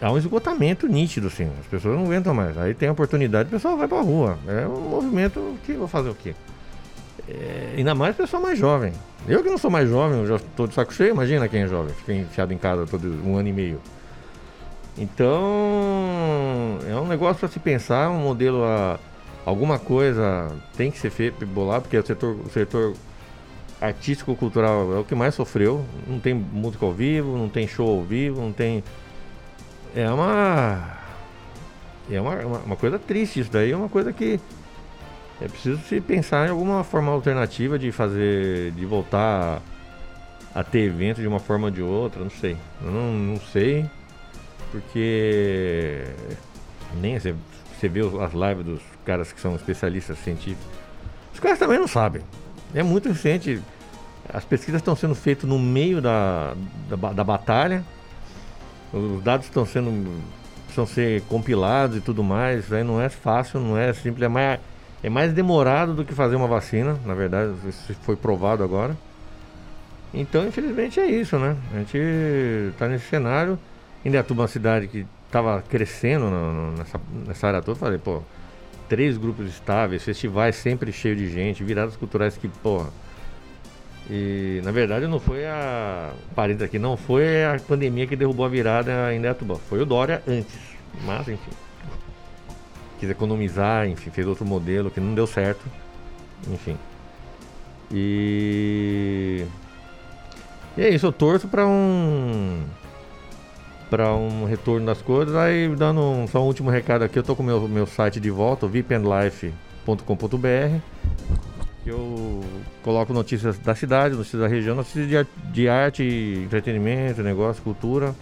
há 0.00 0.10
um 0.10 0.18
esgotamento 0.18 0.86
nítido, 0.86 1.26
assim. 1.28 1.50
As 1.60 1.66
pessoas 1.66 1.96
não 1.96 2.04
aguentam 2.04 2.34
mais. 2.34 2.56
Aí 2.58 2.74
tem 2.74 2.88
a 2.88 2.92
oportunidade, 2.92 3.48
o 3.48 3.52
pessoal 3.52 3.76
vai 3.76 3.88
pra 3.88 4.00
rua. 4.00 4.38
É 4.46 4.66
um 4.66 4.80
movimento 4.80 5.56
que 5.64 5.72
vou 5.74 5.88
fazer 5.88 6.10
o 6.10 6.14
quê? 6.14 6.34
É, 7.28 7.74
ainda 7.76 7.94
mais 7.94 8.14
o 8.14 8.18
pessoal 8.18 8.42
mais 8.42 8.58
jovem. 8.58 8.92
Eu 9.26 9.42
que 9.42 9.48
não 9.50 9.58
sou 9.58 9.70
mais 9.70 9.88
jovem, 9.88 10.18
eu 10.18 10.26
já 10.26 10.36
estou 10.36 10.66
de 10.66 10.74
saco 10.74 10.94
cheio, 10.94 11.10
imagina 11.10 11.48
quem 11.48 11.62
é 11.62 11.68
jovem, 11.68 11.92
fica 11.94 12.12
enfiado 12.12 12.52
em 12.52 12.58
casa 12.58 12.86
todo 12.86 13.08
um 13.24 13.36
ano 13.36 13.48
e 13.48 13.52
meio. 13.52 13.80
Então, 14.96 16.78
é 16.88 16.94
um 16.94 17.06
negócio 17.06 17.40
para 17.40 17.48
se 17.48 17.58
pensar, 17.58 18.08
um 18.10 18.20
modelo 18.20 18.64
a 18.64 18.98
alguma 19.44 19.78
coisa 19.78 20.50
tem 20.76 20.90
que 20.90 20.98
ser 20.98 21.10
feito, 21.10 21.44
bolar, 21.46 21.80
porque 21.80 21.96
o 21.98 22.04
setor, 22.06 22.36
o 22.44 22.50
setor 22.50 22.94
artístico-cultural 23.86 24.94
é 24.94 24.98
o 24.98 25.04
que 25.04 25.14
mais 25.14 25.34
sofreu. 25.34 25.84
Não 26.06 26.18
tem 26.18 26.34
música 26.34 26.84
ao 26.84 26.92
vivo, 26.92 27.36
não 27.36 27.48
tem 27.48 27.66
show 27.66 27.88
ao 27.88 28.02
vivo, 28.02 28.40
não 28.40 28.52
tem. 28.52 28.82
É 29.94 30.10
uma. 30.10 30.96
É 32.10 32.20
uma, 32.20 32.34
uma, 32.36 32.58
uma 32.58 32.76
coisa 32.76 32.98
triste 32.98 33.40
isso 33.40 33.50
daí, 33.50 33.72
é 33.72 33.76
uma 33.76 33.88
coisa 33.88 34.12
que 34.12 34.38
é 35.40 35.48
preciso 35.48 35.78
se 35.82 36.00
pensar 36.00 36.46
em 36.46 36.50
alguma 36.50 36.84
forma 36.84 37.10
alternativa 37.12 37.78
de 37.78 37.90
fazer. 37.92 38.72
de 38.72 38.86
voltar 38.86 39.60
a 40.54 40.64
ter 40.64 40.84
evento 40.84 41.20
de 41.20 41.26
uma 41.26 41.38
forma 41.38 41.66
ou 41.66 41.70
de 41.70 41.82
outra, 41.82 42.22
não 42.22 42.30
sei. 42.30 42.56
Eu 42.82 42.90
não, 42.90 43.12
não 43.12 43.40
sei. 43.52 43.84
Porque 44.70 46.02
nem 46.94 47.18
você, 47.18 47.34
você 47.78 47.88
vê 47.88 48.00
as 48.00 48.32
lives 48.32 48.64
dos 48.64 48.82
caras 49.04 49.32
que 49.32 49.40
são 49.40 49.54
especialistas 49.54 50.18
científicos. 50.18 50.66
Os 51.34 51.40
caras 51.40 51.58
também 51.58 51.78
não 51.78 51.86
sabem. 51.86 52.22
É 52.74 52.82
muito 52.82 53.08
recente. 53.10 53.60
As 54.32 54.44
pesquisas 54.44 54.80
estão 54.80 54.96
sendo 54.96 55.14
feitas 55.14 55.48
no 55.48 55.58
meio 55.58 56.00
da, 56.00 56.54
da, 56.88 57.12
da 57.12 57.24
batalha. 57.24 57.84
Os 58.92 59.22
dados 59.22 59.46
estão 59.46 59.66
sendo 59.66 59.90
precisam 60.76 60.86
ser 60.86 61.22
compilados 61.22 61.96
e 61.96 62.00
tudo 62.00 62.22
mais. 62.22 62.64
Isso 62.64 62.74
aí 62.74 62.84
não 62.84 63.00
é 63.00 63.08
fácil, 63.08 63.60
não 63.60 63.76
é 63.76 63.92
simples. 63.92 64.22
É 64.22 64.28
mais, 64.28 64.60
é 65.02 65.08
mais 65.08 65.32
demorado 65.32 65.94
do 65.94 66.04
que 66.04 66.14
fazer 66.14 66.36
uma 66.36 66.46
vacina, 66.46 66.98
na 67.04 67.14
verdade. 67.14 67.54
Isso 67.66 67.94
foi 68.02 68.16
provado 68.16 68.62
agora. 68.62 68.96
Então, 70.12 70.46
infelizmente, 70.46 71.00
é 71.00 71.06
isso, 71.06 71.38
né? 71.38 71.56
A 71.74 71.78
gente 71.78 71.98
está 72.70 72.88
nesse 72.88 73.06
cenário. 73.06 73.58
Indaiatuba 74.04 74.42
é 74.42 74.44
uma 74.44 74.48
cidade 74.48 74.86
que 74.86 75.06
estava 75.26 75.62
crescendo 75.62 76.26
no, 76.26 76.52
no, 76.52 76.72
nessa, 76.72 77.00
nessa 77.26 77.46
área 77.48 77.62
toda. 77.62 77.78
Falei, 77.78 77.98
pô, 77.98 78.22
três 78.88 79.16
grupos 79.16 79.48
estáveis, 79.48 80.02
festivais 80.04 80.56
sempre 80.56 80.92
cheio 80.92 81.16
de 81.16 81.28
gente, 81.28 81.64
viradas 81.64 81.96
culturais 81.96 82.36
que, 82.36 82.48
porra. 82.48 82.90
E 84.08 84.60
na 84.64 84.70
verdade 84.70 85.06
não 85.06 85.18
foi 85.18 85.44
a. 85.46 86.12
Parênteses 86.34 86.68
aqui, 86.68 86.78
não 86.78 86.96
foi 86.96 87.44
a 87.44 87.58
pandemia 87.66 88.06
que 88.06 88.14
derrubou 88.14 88.46
a 88.46 88.48
virada 88.48 89.12
em 89.12 89.18
Netuba, 89.18 89.56
foi 89.56 89.80
o 89.80 89.86
Dória 89.86 90.22
antes. 90.26 90.56
Mas 91.04 91.26
enfim. 91.28 91.50
Quis 93.00 93.10
economizar, 93.10 93.88
enfim, 93.88 94.10
fez 94.10 94.26
outro 94.26 94.44
modelo 94.44 94.90
que 94.90 95.00
não 95.00 95.14
deu 95.14 95.26
certo. 95.26 95.64
Enfim. 96.48 96.76
E. 97.92 99.44
E 100.76 100.82
é 100.82 100.90
isso, 100.90 101.06
eu 101.06 101.12
torço 101.12 101.48
para 101.48 101.66
um 101.66 102.62
para 103.90 104.14
um 104.14 104.44
retorno 104.44 104.86
das 104.86 105.02
coisas. 105.02 105.34
Aí, 105.34 105.68
dando 105.76 106.00
um, 106.00 106.26
só 106.26 106.42
um 106.42 106.46
último 106.46 106.70
recado 106.70 107.02
aqui, 107.02 107.18
eu 107.18 107.22
tô 107.22 107.34
com 107.34 107.42
o 107.42 107.46
meu, 107.46 107.68
meu 107.68 107.86
site 107.86 108.20
de 108.20 108.30
volta, 108.30 108.66
vipandlife.com.br. 108.66 110.80
Eu 111.86 112.42
coloco 112.82 113.12
notícias 113.12 113.58
da 113.58 113.74
cidade, 113.74 114.16
notícias 114.16 114.42
da 114.42 114.48
região, 114.48 114.74
notícias 114.74 115.08
de, 115.08 115.26
de 115.52 115.68
arte, 115.68 116.02
entretenimento, 116.44 117.22
negócio, 117.22 117.62
cultura. 117.62 118.12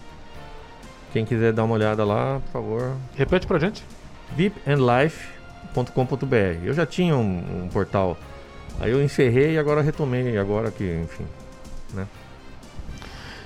Quem 1.15 1.25
quiser 1.25 1.53
dar 1.53 1.65
uma 1.65 1.75
olhada 1.75 2.05
lá, 2.05 2.41
por 2.41 2.53
favor. 2.53 2.95
Repete 3.17 3.47
pra 3.47 3.59
gente. 3.59 3.83
vipandlife.com.br. 4.37 6.63
Eu 6.63 6.75
já 6.75 6.85
tinha 6.85 7.17
um, 7.17 7.65
um 7.65 7.69
portal. 7.69 8.19
Aí 8.79 8.91
eu 8.91 9.03
encerrei 9.03 9.55
e 9.55 9.59
agora 9.59 9.81
retomei, 9.81 10.37
agora 10.37 10.71
que, 10.71 10.85
enfim, 10.85 11.25
né? 11.95 12.07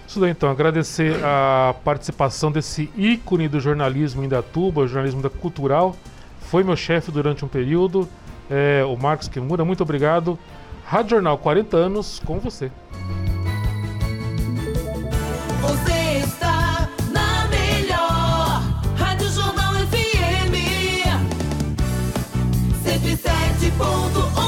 isso 0.06 0.18
daí 0.18 0.30
então, 0.30 0.50
agradecer 0.50 1.22
a 1.22 1.74
participação 1.84 2.50
desse 2.50 2.90
ícone 2.96 3.46
do 3.46 3.60
jornalismo 3.60 4.24
em 4.24 4.28
Datuba, 4.28 4.86
jornalismo 4.86 5.20
da 5.20 5.28
cultural. 5.28 5.94
Foi 6.40 6.64
meu 6.64 6.74
chefe 6.74 7.12
durante 7.12 7.44
um 7.44 7.48
período, 7.48 8.08
é, 8.50 8.84
o 8.84 8.96
Marcos 8.96 9.28
Kimura, 9.28 9.64
muito 9.64 9.82
obrigado. 9.82 10.38
Rádio 10.84 11.10
Jornal 11.10 11.36
40 11.38 11.76
anos 11.76 12.20
com 12.24 12.38
você. 12.38 12.70
Você 15.60 16.24
está 16.24 16.88
na 17.12 17.46
melhor 17.48 18.62
Rádio 18.96 19.28
Jornal 19.28 19.74
FM 19.74 20.54
107.1 22.84 24.47